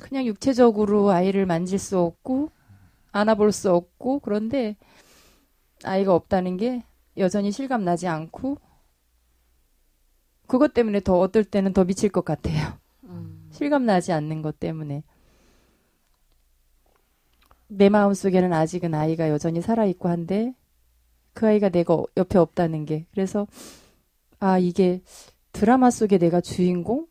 [0.00, 2.50] 그냥 육체적으로 아이를 만질 수 없고
[3.12, 4.76] 안아볼 수 없고 그런데
[5.84, 6.84] 아이가 없다는 게
[7.16, 8.58] 여전히 실감 나지 않고
[10.46, 12.78] 그것 때문에 더 어떨 때는 더 미칠 것 같아요.
[13.04, 15.04] 음, 실감 나지 않는 것 때문에.
[17.68, 20.52] 내 마음 속에는 아직은 아이가 여전히 살아 있고 한데
[21.34, 23.06] 그 아이가 내가 옆에 없다는 게.
[23.12, 23.46] 그래서
[24.40, 25.02] 아 이게
[25.52, 27.06] 드라마 속에 내가 주인공?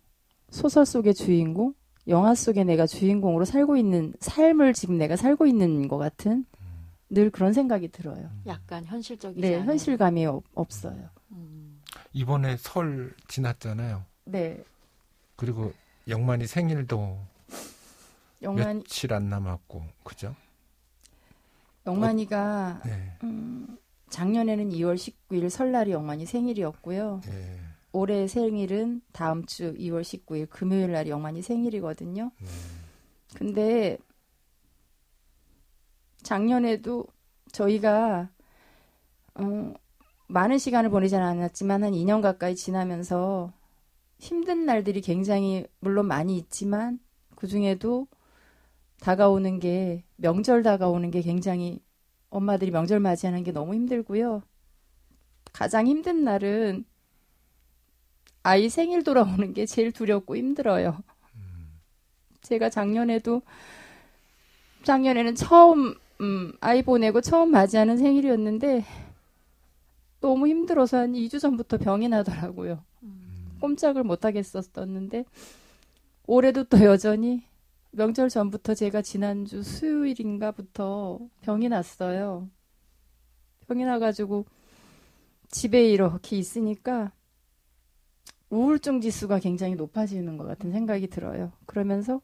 [0.49, 1.73] 소설 속의 주인공
[2.09, 6.45] 영화 속에 내가 주인공으로 살고 있는 삶을 지금 내가 살고 있는 것 같은
[7.09, 8.29] 늘 그런 생각이 들어요.
[8.47, 11.09] 약간 현실적이지 네 않은 현실감이 없, 없어요.
[11.31, 11.81] 음,
[12.13, 14.03] 이번에 설 지났잖아요.
[14.25, 14.63] 네
[15.35, 15.71] 그리고
[16.07, 17.19] 영만이 생일도
[18.41, 20.35] 영만 며칠 안 남았고 그죠?
[21.85, 23.17] 영만이가 네.
[23.23, 23.77] 음,
[24.09, 27.21] 작년에는 2월 19일 설날이 영만이 생일이었고요.
[27.27, 27.59] 예.
[27.91, 32.31] 올해 생일은 다음 주 2월 19일 금요일 날이 영만이 생일이거든요.
[32.39, 32.47] 네.
[33.35, 33.97] 근데
[36.21, 37.05] 작년에도
[37.51, 38.29] 저희가
[39.35, 39.73] 어,
[40.27, 43.51] 많은 시간을 보내지는 않았지만 한 2년 가까이 지나면서
[44.19, 46.99] 힘든 날들이 굉장히 물론 많이 있지만
[47.35, 48.07] 그 중에도
[48.99, 51.81] 다가오는 게 명절 다가오는 게 굉장히
[52.29, 54.43] 엄마들이 명절 맞이하는 게 너무 힘들고요.
[55.53, 56.85] 가장 힘든 날은
[58.49, 60.97] 아이 생일 돌아오는 게 제일 두렵고 힘들어요.
[62.41, 63.43] 제가 작년에도
[64.81, 68.83] 작년에는 처음 음, 아이 보내고 처음 맞이하는 생일이었는데
[70.19, 72.83] 너무 힘들어서 한 2주 전부터 병이 나더라고요.
[73.61, 75.25] 꼼짝을 못 하겠었었는데
[76.25, 77.43] 올해도 또 여전히
[77.91, 82.49] 명절 전부터 제가 지난주 수요일인가부터 병이 났어요.
[83.67, 84.45] 병이 나가지고
[85.51, 87.11] 집에 이렇게 있으니까
[88.51, 91.51] 우울증 지수가 굉장히 높아지는 것 같은 생각이 들어요.
[91.65, 92.21] 그러면서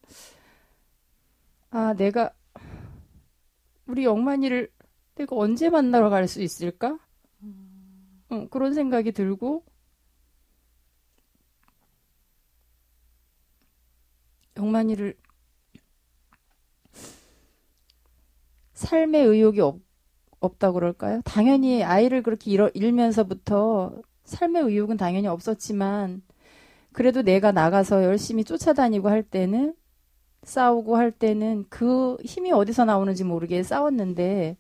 [1.70, 2.32] 아 내가
[3.88, 4.70] 우리 영만이를
[5.16, 7.00] 내가 언제 만나러 갈 수 있을까?
[8.30, 9.64] 어, 그런 생각이 들고
[14.58, 15.16] 영만이를
[18.74, 19.80] 삶의 의욕이 없,
[20.40, 21.22] 없다고 그럴까요?
[21.26, 26.22] 당연히 아이를 그렇게 잃어, 잃면서부터 삶의 의욕은 당연히 없었지만
[26.92, 29.76] 그래도 내가 나가서 열심히 쫓아다니고 할 때는
[30.44, 34.58] 싸우고 할 때는 그 힘이 어디서 나오는지 모르게 싸웠는데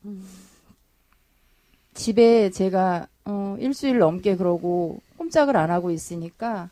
[1.94, 6.70] 집에 제가 어, 일주일 넘게 그러고 꼼짝을 안 하고 있으니까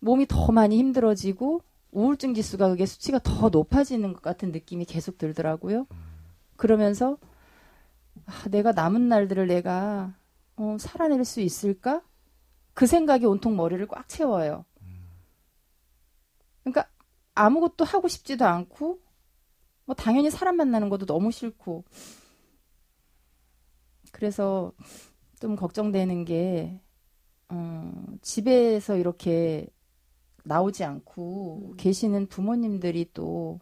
[0.00, 1.60] 몸이 더 많이 힘들어지고
[1.92, 5.86] 우울증 지수가 그게 수치가 더 높아지는 것 같은 느낌이 계속 들더라고요.
[6.56, 7.18] 그러면서
[8.26, 10.12] 아, 내가 남은 날들을 내가
[10.56, 12.02] 어, 살아낼 수 있을까?
[12.74, 14.64] 그 생각이 온통 머리를 꽉 채워요.
[16.62, 16.88] 그러니까
[17.34, 19.00] 아무것도 하고 싶지도 않고
[19.84, 21.84] 뭐 당연히 사람 만나는 것도 너무 싫고
[24.12, 24.72] 그래서
[25.40, 26.80] 좀 걱정되는 게
[27.48, 27.92] 어,
[28.22, 29.66] 집에서 이렇게
[30.44, 33.60] 나오지 않고 계시는 부모님들이 또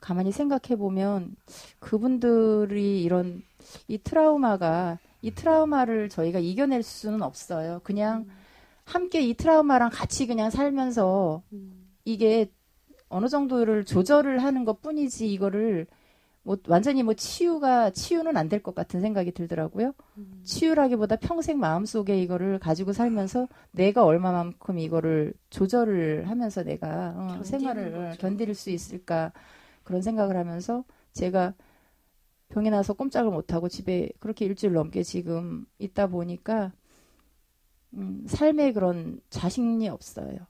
[0.00, 1.36] 가만히 생각해 보면
[1.80, 3.42] 그분들이 이런
[3.88, 7.80] 이 트라우마가 이 트라우마를 저희가 이겨낼 수는 없어요.
[7.84, 8.26] 그냥
[8.84, 11.42] 함께 이 트라우마랑 같이 그냥 살면서
[12.04, 12.50] 이게
[13.08, 15.86] 어느 정도를 조절을 하는 것 뿐이지 이거를
[16.42, 19.92] 뭐 완전히 뭐 치유가 치유는 안 될 것 같은 생각이 들더라고요.
[20.44, 28.18] 치유라기보다 평생 마음속에 이거를 가지고 살면서 내가 얼마만큼 이거를 조절을 하면서 내가 어, 생활을 거죠.
[28.20, 29.32] 견딜 수 있을까
[29.84, 31.52] 그런 생각을 하면서 제가
[32.48, 36.72] 병이 나서 꼼짝을 못 하고 집에 그렇게 일주일 넘게 지금 있다 보니까
[37.94, 40.46] 음, 삶에 그런 자신이 없어요.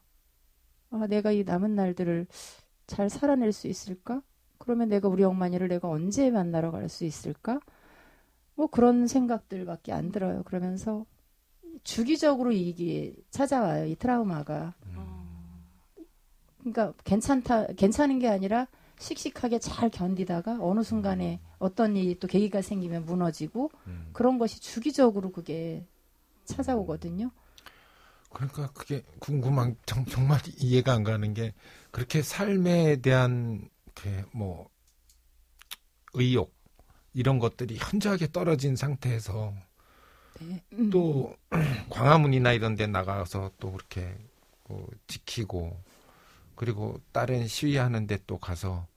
[0.90, 2.26] 아, 내가 이 남은 날들을
[2.86, 4.22] 잘 살아낼 수 있을까?
[4.58, 7.60] 그러면 내가 우리 엄마니를 내가 언제 만나러 갈 수 있을까?
[8.54, 10.42] 뭐 그런 생각들밖에 안 들어요.
[10.42, 11.06] 그러면서
[11.84, 13.86] 주기적으로 이게 찾아와요.
[13.86, 14.74] 이 트라우마가.
[16.58, 18.66] 그러니까 괜찮다, 괜찮은 게 아니라
[18.98, 24.10] 씩씩하게 잘 견디다가 어느 순간에 어떤 일이 또 계기가 생기면 무너지고 음.
[24.12, 25.86] 그런 것이 주기적으로 그게
[26.44, 27.30] 찾아오거든요.
[28.30, 31.54] 그러니까 그게 궁금한 정, 정말 이해가 안 가는 게
[31.90, 34.68] 그렇게 삶에 대한 그뭐
[36.14, 36.54] 의욕
[37.14, 39.54] 이런 것들이 현저하게 떨어진 상태에서
[40.40, 40.62] 네.
[40.90, 41.34] 또
[41.90, 44.16] 광화문이나 이런 데 나가서 또 그렇게
[44.68, 45.82] 뭐 지키고
[46.58, 48.88] 그리고 다른 시위하는데 또 가서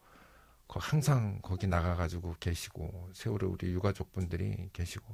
[0.68, 5.06] 거- 항상 거기 나가가지고 계시고 세월에 우리 유가족분들이 계시고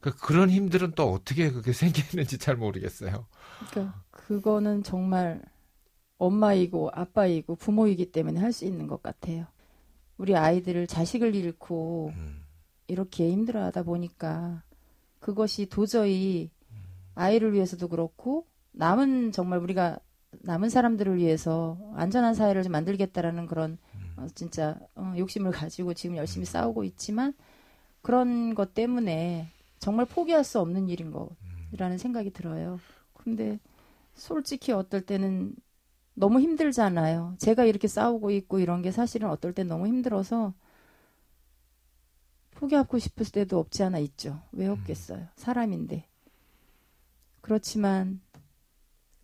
[0.00, 3.26] 그 그런 힘들은 또 어떻게 그게 생기는지 잘 모르겠어요.
[3.70, 5.40] 그러니까 그거는 정말
[6.18, 9.46] 엄마이고 아빠이고 부모이기 때문에 할 수 있는 것 같아요.
[10.18, 12.44] 우리 아이들을 자식을 잃고 음.
[12.88, 14.62] 이렇게 힘들어하다 보니까
[15.20, 16.50] 그것이 도저히
[17.14, 19.98] 아이를 위해서도 그렇고 남은 정말 우리가
[20.30, 23.78] 남은 사람들을 위해서 안전한 사회를 좀 만들겠다라는 그런
[24.16, 27.34] 어, 진짜 어, 욕심을 가지고 지금 열심히 싸우고 있지만
[28.02, 29.48] 그런 것 때문에
[29.78, 32.80] 정말 포기할 수 없는 일인 거라는 생각이 들어요.
[33.14, 33.58] 근데
[34.14, 35.54] 솔직히 어떨 때는
[36.14, 37.36] 너무 힘들잖아요.
[37.38, 40.52] 제가 이렇게 싸우고 있고 이런 게 사실은 어떨 땐 너무 힘들어서
[42.56, 44.42] 포기하고 싶을 때도 없지 않아 있죠.
[44.50, 45.28] 왜 없겠어요?
[45.36, 46.06] 사람인데.
[47.40, 48.20] 그렇지만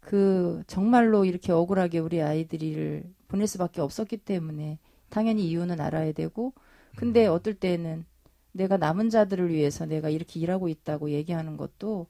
[0.04, 4.78] 그 정말로 이렇게 억울하게 우리 아이들을 보낼 수밖에 없었기 때문에
[5.08, 6.52] 당연히 이유는 알아야 되고
[6.96, 8.04] 근데 어떨 때는
[8.52, 12.06] 내가 남은 자들을 위해서 내가 이렇게 일하고 있다고 얘기하는 것도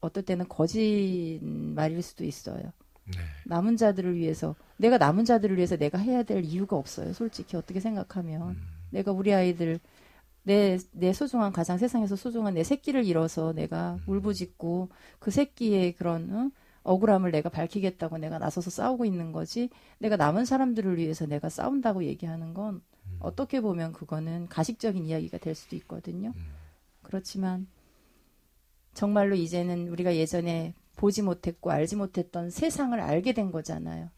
[0.00, 2.72] 어떨 때는 거짓말일 수도 있어요.
[3.04, 3.18] 네.
[3.46, 7.12] 남은 자들을 위해서 내가 남은 자들을 위해서 내가 해야 될 이유가 없어요.
[7.12, 8.62] 솔직히 어떻게 생각하면 음.
[8.90, 9.80] 내가 우리 아이들
[10.44, 14.88] 내, 내 소중한 가장 세상에서 소중한 내 새끼를 잃어서 내가 울부짖고
[15.18, 16.50] 그 새끼의 그런 어?
[16.84, 22.54] 억울함을 내가 밝히겠다고 내가 나서서 싸우고 있는 거지 내가 남은 사람들을 위해서 내가 싸운다고 얘기하는
[22.54, 23.16] 건 음.
[23.20, 26.32] 어떻게 보면 그거는 가식적인 이야기가 될 수도 있거든요.
[26.34, 26.44] 음.
[27.02, 27.68] 그렇지만
[28.94, 34.10] 정말로 이제는 우리가 예전에 보지 못했고 알지 못했던 세상을 알게 된 거잖아요.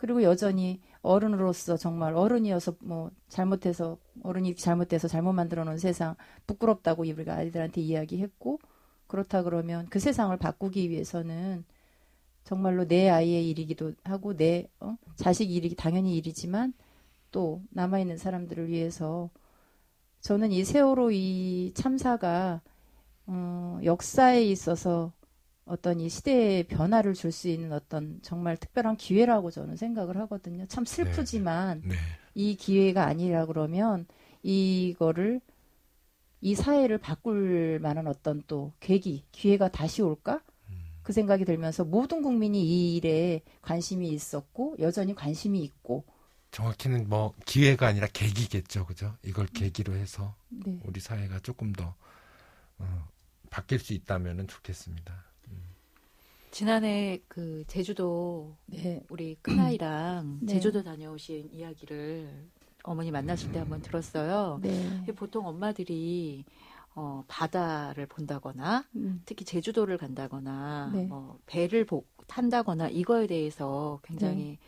[0.00, 7.34] 그리고 여전히 어른으로서 정말 어른이어서 뭐 잘못해서 어른이 잘못돼서 잘못 만들어 놓은 세상 부끄럽다고 우리가
[7.34, 8.60] 아이들한테 이야기했고
[9.08, 11.66] 그렇다 그러면 그 세상을 바꾸기 위해서는
[12.44, 14.96] 정말로 내 아이의 일이기도 하고 내 어?
[15.16, 16.72] 자식 일이 당연히 일이지만
[17.30, 19.28] 또 남아 있는 사람들을 위해서
[20.20, 22.62] 저는 이 세월호 이 참사가
[23.26, 25.12] 어, 역사에 있어서
[25.64, 30.66] 어떤 이 시대의 변화를 줄 수 있는 어떤 정말 특별한 기회라고 저는 생각을 하거든요.
[30.66, 31.96] 참 슬프지만 네.
[32.34, 34.06] 이 기회가 아니라 그러면
[34.42, 35.40] 이거를
[36.42, 40.42] 이 사회를 바꿀 만한 어떤 또 계기, 기회가 다시 올까?
[41.02, 46.04] 그 생각이 들면서 모든 국민이 이 일에 관심이 있었고 여전히 관심이 있고
[46.50, 49.16] 정확히는 뭐 기회가 아니라 계기겠죠, 그죠?
[49.24, 50.80] 이걸 계기로 해서 네.
[50.84, 51.94] 우리 사회가 조금 더
[52.78, 53.08] 어,
[53.50, 55.24] 바뀔 수 있다면은 좋겠습니다.
[56.50, 59.02] 지난해 그 제주도 네.
[59.08, 60.52] 우리 큰아이랑 네.
[60.52, 62.48] 제주도 다녀오신 이야기를
[62.82, 64.58] 어머니 만났을 때 한번 들었어요.
[64.62, 65.04] 네.
[65.14, 66.44] 보통 엄마들이
[66.94, 69.22] 어, 바다를 본다거나 음.
[69.24, 71.04] 특히 제주도를 간다거나 네.
[71.06, 74.58] 뭐 배를 보, 탄다거나 이거에 대해서 굉장히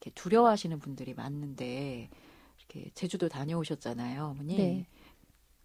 [0.00, 2.10] 이렇게 두려워하시는 분들이 많은데
[2.58, 4.86] 이렇게 제주도 다녀오셨잖아요, 어머니.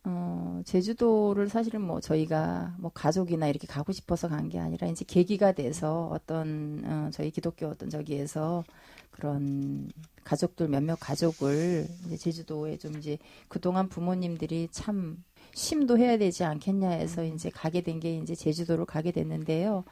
[0.06, 0.12] 네.
[0.12, 5.52] 어, 제주도를 사실은 뭐 저희가 뭐 가족이나 이렇게 가고 싶어서 간 게 아니라 이제 계기가
[5.54, 8.64] 돼서 어떤 어, 저희 기독교 어떤 저기에서
[9.12, 9.90] 그런
[10.24, 17.24] 가족들 몇몇 가족을 이제 제주도에 좀 이제 그동안 부모님들이 참 심도 해야 되지 않겠냐 해서
[17.24, 19.84] 이제 가게 된 게 이제 제주도를 가게 됐는데요.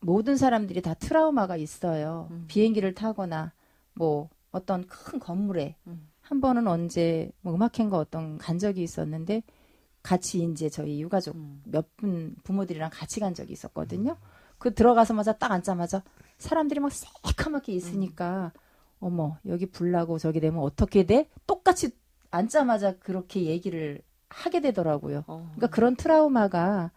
[0.00, 2.28] 모든 사람들이 다 트라우마가 있어요.
[2.30, 2.44] 음.
[2.48, 3.52] 비행기를 타거나
[3.94, 6.08] 뭐 어떤 큰 건물에 음.
[6.24, 9.42] 한 번은 언제 뭐 음악회인가 어떤 간 적이 있었는데
[10.02, 11.62] 같이 이제 저희 유가족 음.
[11.64, 14.16] 몇분 부모들이랑 같이 간 적이 있었거든요.
[14.58, 16.02] 그 들어가자마자 딱 앉자마자
[16.38, 18.52] 사람들이 막 새카맣게 있으니까
[19.00, 21.28] 어머 여기 불나고 저기 되면 어떻게 돼?
[21.46, 21.90] 똑같이
[22.30, 24.00] 앉자마자 그렇게 얘기를
[24.30, 25.24] 하게 되더라고요.
[25.26, 25.50] 어.
[25.54, 26.90] 그러니까 그런 트라우마가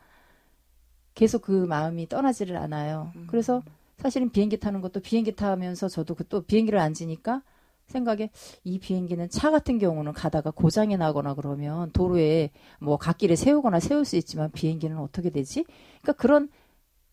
[1.15, 3.11] 계속 그 마음이 떠나지를 않아요.
[3.15, 3.27] 음.
[3.29, 3.61] 그래서
[3.97, 7.41] 사실은 비행기 타는 것도 비행기 타면서 저도 그 또 비행기를 앉으니까
[7.87, 8.29] 생각에
[8.63, 14.15] 이 비행기는 차 같은 경우는 가다가 고장이 나거나 그러면 도로에 뭐 갓길에 세우거나 세울 수
[14.17, 15.65] 있지만 비행기는 어떻게 되지?
[16.01, 16.49] 그러니까 그런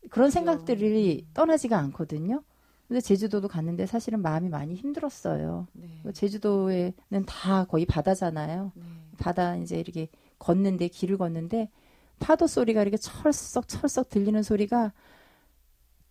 [0.09, 2.43] 그런 생각들이 떠나지가 않거든요.
[2.87, 5.67] 근데 제주도도 갔는데 사실은 마음이 많이 힘들었어요.
[5.73, 5.87] 네.
[6.13, 8.71] 제주도에는 다 거의 바다잖아요.
[8.75, 8.83] 네.
[9.17, 10.07] 바다 이제 이렇게
[10.37, 11.71] 걷는데 길을 걷는데
[12.19, 14.93] 파도 소리가 이렇게 철썩 철썩 들리는 소리가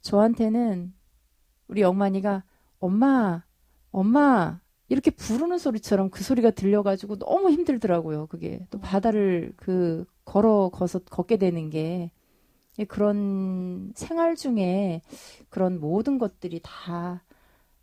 [0.00, 0.92] 저한테는
[1.68, 2.42] 우리 영만이가
[2.80, 3.44] 엄마
[3.94, 8.26] 엄마 이렇게 부르는 소리처럼 그 소리가 들려가지고 너무 힘들더라고요.
[8.26, 12.10] 그게 또 바다를 그 걸어 거서 걷게 되는 게
[12.88, 15.00] 그런 생활 중에
[15.48, 17.24] 그런 모든 것들이 다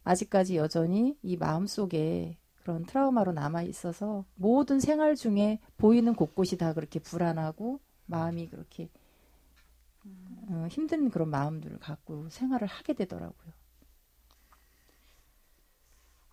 [0.04, 6.74] 아직까지 여전히 이 마음 속에 그런 트라우마로 남아 있어서 모든 생활 중에 보이는 곳곳이 다
[6.74, 8.90] 그렇게 불안하고 마음이 그렇게
[10.50, 13.61] 어, 힘든 그런 마음들을 갖고 생활을 하게 되더라고요.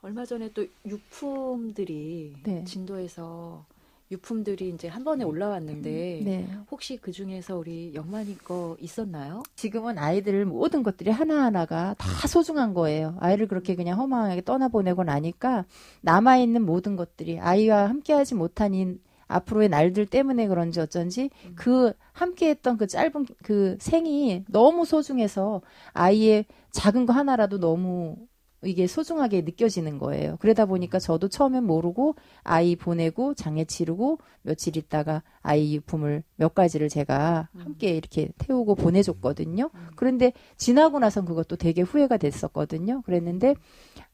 [0.01, 2.65] 얼마 전에 또 유품들이 네.
[2.65, 3.65] 진도에서
[4.11, 6.49] 유품들이 이제 한 번에 올라왔는데 네.
[6.71, 9.43] 혹시 그 중에서 우리 영만이 거 있었나요?
[9.57, 13.17] 지금은 아이들 모든 것들이 하나하나가 다 소중한 거예요.
[13.21, 15.65] 아이를 그렇게 그냥 허망하게 떠나보내고 나니까
[16.01, 18.97] 남아 있는 모든 것들이 아이와 함께하지 못한 이
[19.27, 25.61] 앞으로의 날들 때문에 그런지 어쩐지 그 함께했던 그 짧은 그 생이 너무 소중해서
[25.93, 28.17] 아이의 작은 거 하나라도 너무
[28.63, 30.37] 이게 소중하게 느껴지는 거예요.
[30.41, 36.89] 그러다 보니까 저도 처음엔 모르고 아이 보내고 장례 치르고 며칠 있다가 아이 유품을 몇 가지를
[36.89, 39.71] 제가 함께 이렇게 태우고 보내줬거든요.
[39.97, 43.03] 그런데 지나고 나선 그것도 되게 후회가 됐었거든요.
[43.03, 43.55] 그랬는데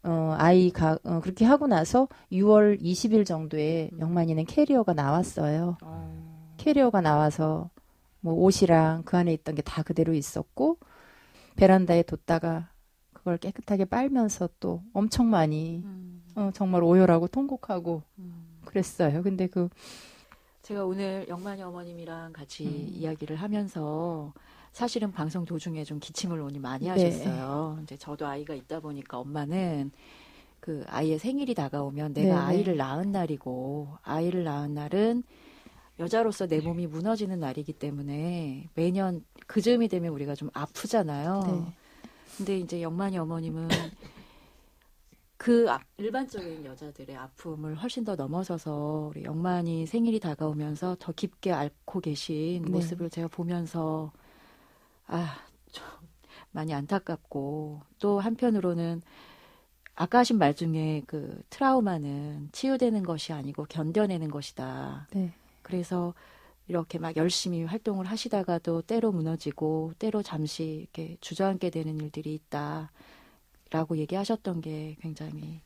[0.02, 5.78] 어 아이가 어, 그렇게 하고 나서 6월 20일 정도에 영만이는 캐리어가 나왔어요.
[6.58, 7.70] 캐리어가 나와서
[8.20, 10.78] 뭐 옷이랑 그 안에 있던 게 다 그대로 있었고
[11.56, 12.68] 베란다에 뒀다가
[13.24, 18.02] 그걸 깨끗하게 빨면서 또 엄청 많이 음, 어, 정말 오열하고 통곡하고
[18.66, 19.22] 그랬어요.
[19.22, 19.70] 근데 그
[20.60, 22.88] 제가 오늘 영만이 어머님이랑 같이 음.
[22.92, 24.34] 이야기를 하면서
[24.72, 26.90] 사실은 방송 도중에 좀 기침을 오니 많이 네.
[26.90, 27.78] 하셨어요.
[27.82, 29.90] 이제 저도 아이가 있다 보니까 엄마는
[30.60, 32.38] 그 아이의 생일이 다가오면 내가 네, 네.
[32.38, 35.22] 아이를 낳은 날이고 아이를 낳은 날은
[35.98, 41.42] 여자로서 내 몸이 무너지는 날이기 때문에 매년 그 즈음이 되면 우리가 좀 아프잖아요.
[41.46, 41.74] 네.
[42.36, 43.68] 근데 이제 영만이 어머님은
[45.36, 52.00] 그 아- 일반적인 여자들의 아픔을 훨씬 더 넘어서서 우리 영만이 생일이 다가오면서 더 깊게 앓고
[52.00, 52.70] 계신 네.
[52.70, 54.12] 모습을 제가 보면서
[55.06, 55.36] 아,
[55.70, 55.84] 좀
[56.50, 59.02] 많이 안타깝고 또 한편으로는
[59.96, 65.08] 아까 하신 말 중에 그 트라우마는 치유되는 것이 아니고 견뎌내는 것이다.
[65.12, 65.34] 네.
[65.62, 66.14] 그래서
[66.66, 74.60] 이렇게 막 열심히 활동을 하시다가도 때로 무너지고 때로 잠시 이렇게 주저앉게 되는 일들이 있다라고 얘기하셨던
[74.62, 75.60] 게 굉장히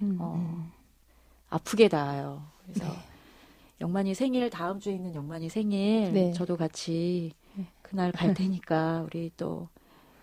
[0.00, 0.72] 음, 어, 음.
[1.50, 2.42] 아프게 닿아요.
[2.62, 2.98] 그래서 네.
[3.80, 6.32] 영만이 생일 다음 주에 있는 영만이 생일 네.
[6.32, 7.66] 저도 같이 네.
[7.82, 9.68] 그날 갈 테니까 우리 또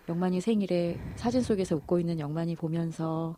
[0.08, 3.36] 영만이 생일에 사진 속에서 웃고 있는 영만이 보면서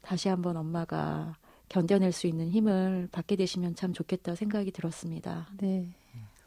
[0.00, 1.36] 다시 한번 엄마가
[1.68, 5.48] 견뎌낼 수 있는 힘을 받게 되시면 참 좋겠다 생각이 들었습니다.
[5.58, 5.88] 네.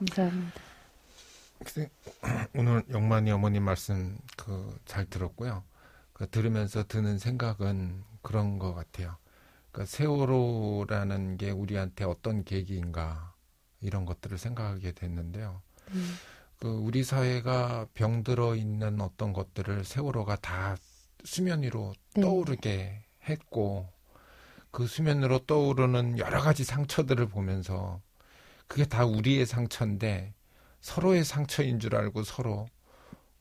[0.06, 0.62] 감사합니다.
[2.56, 5.64] 오늘 영만이 어머님 말씀 그 잘 들었고요.
[6.14, 9.18] 그 들으면서 드는 생각은 그런 것 같아요.
[9.72, 13.34] 그 세월호라는 게 우리한테 어떤 계기인가
[13.82, 15.62] 이런 것들을 생각하게 됐는데요.
[15.92, 16.00] 네.
[16.60, 20.78] 그 우리 사회가 병들어 있는 어떤 것들을 세월호가 다
[21.24, 22.22] 수면 위로 네.
[22.22, 23.90] 떠오르게 했고
[24.72, 28.00] 그 수면 위로 떠오르는 여러 가지 상처들을 보면서
[28.74, 30.34] 그게 다 우리의 상처인데
[30.82, 32.68] 서로의 상처인 줄 알고 서로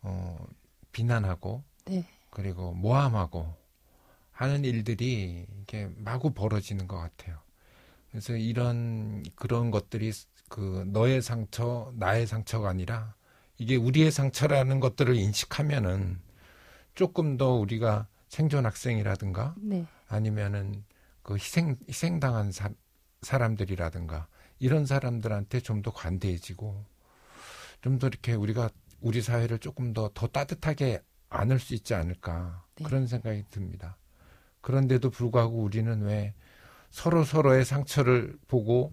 [0.02, 0.46] 어,
[0.92, 2.06] 비난하고 네.
[2.28, 3.54] 그리고 모함하고
[4.30, 7.38] 하는 일들이 이게 마구 벌어지는 것 같아요.
[8.10, 10.12] 그래서 이런 그런 것들이
[10.50, 13.14] 그 너의 상처, 나의 상처가 아니라
[13.56, 16.20] 이게 우리의 상처라는 것들을 인식하면은
[16.94, 19.86] 조금 더 우리가 생존 학생이라든가 네.
[20.08, 20.84] 아니면은
[21.22, 22.68] 그 희생 희생당한 사,
[23.22, 24.26] 사람들이라든가
[24.62, 26.84] 이런 사람들한테 좀 더 관대해지고
[27.82, 32.84] 좀 더 이렇게 우리가 우리 사회를 조금 더 더 따뜻하게 안을 수 있지 않을까 네.
[32.84, 33.96] 그런 생각이 듭니다.
[34.60, 36.34] 그런데도 불구하고 우리는 왜
[36.90, 38.92] 서로 서로의 상처를 보고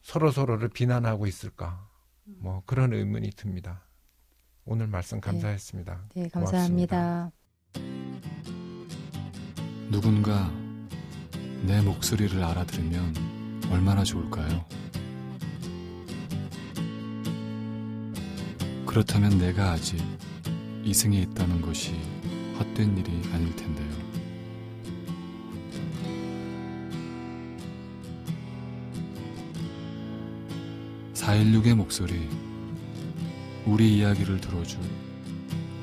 [0.00, 1.86] 서로 서로를 비난하고 있을까?
[2.24, 3.82] 뭐 그런 의문이 듭니다.
[4.64, 6.08] 오늘 말씀 감사했습니다.
[6.14, 7.30] 네, 감사합니다.
[9.90, 10.50] 누군가
[11.66, 14.64] 내 목소리를 알아들으면 얼마나 좋을까요?
[18.90, 20.02] 그렇다면 내가 아직
[20.82, 21.92] 이승에 있다는 것이
[22.58, 23.88] 헛된 일이 아닐 텐데요.
[31.14, 32.28] (416의) 목소리
[33.64, 34.80] 우리 이야기를 들어줄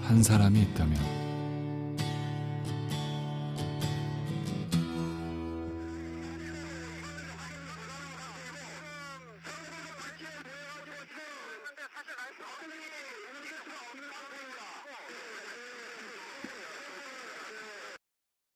[0.01, 1.16] 한 사람이 있다면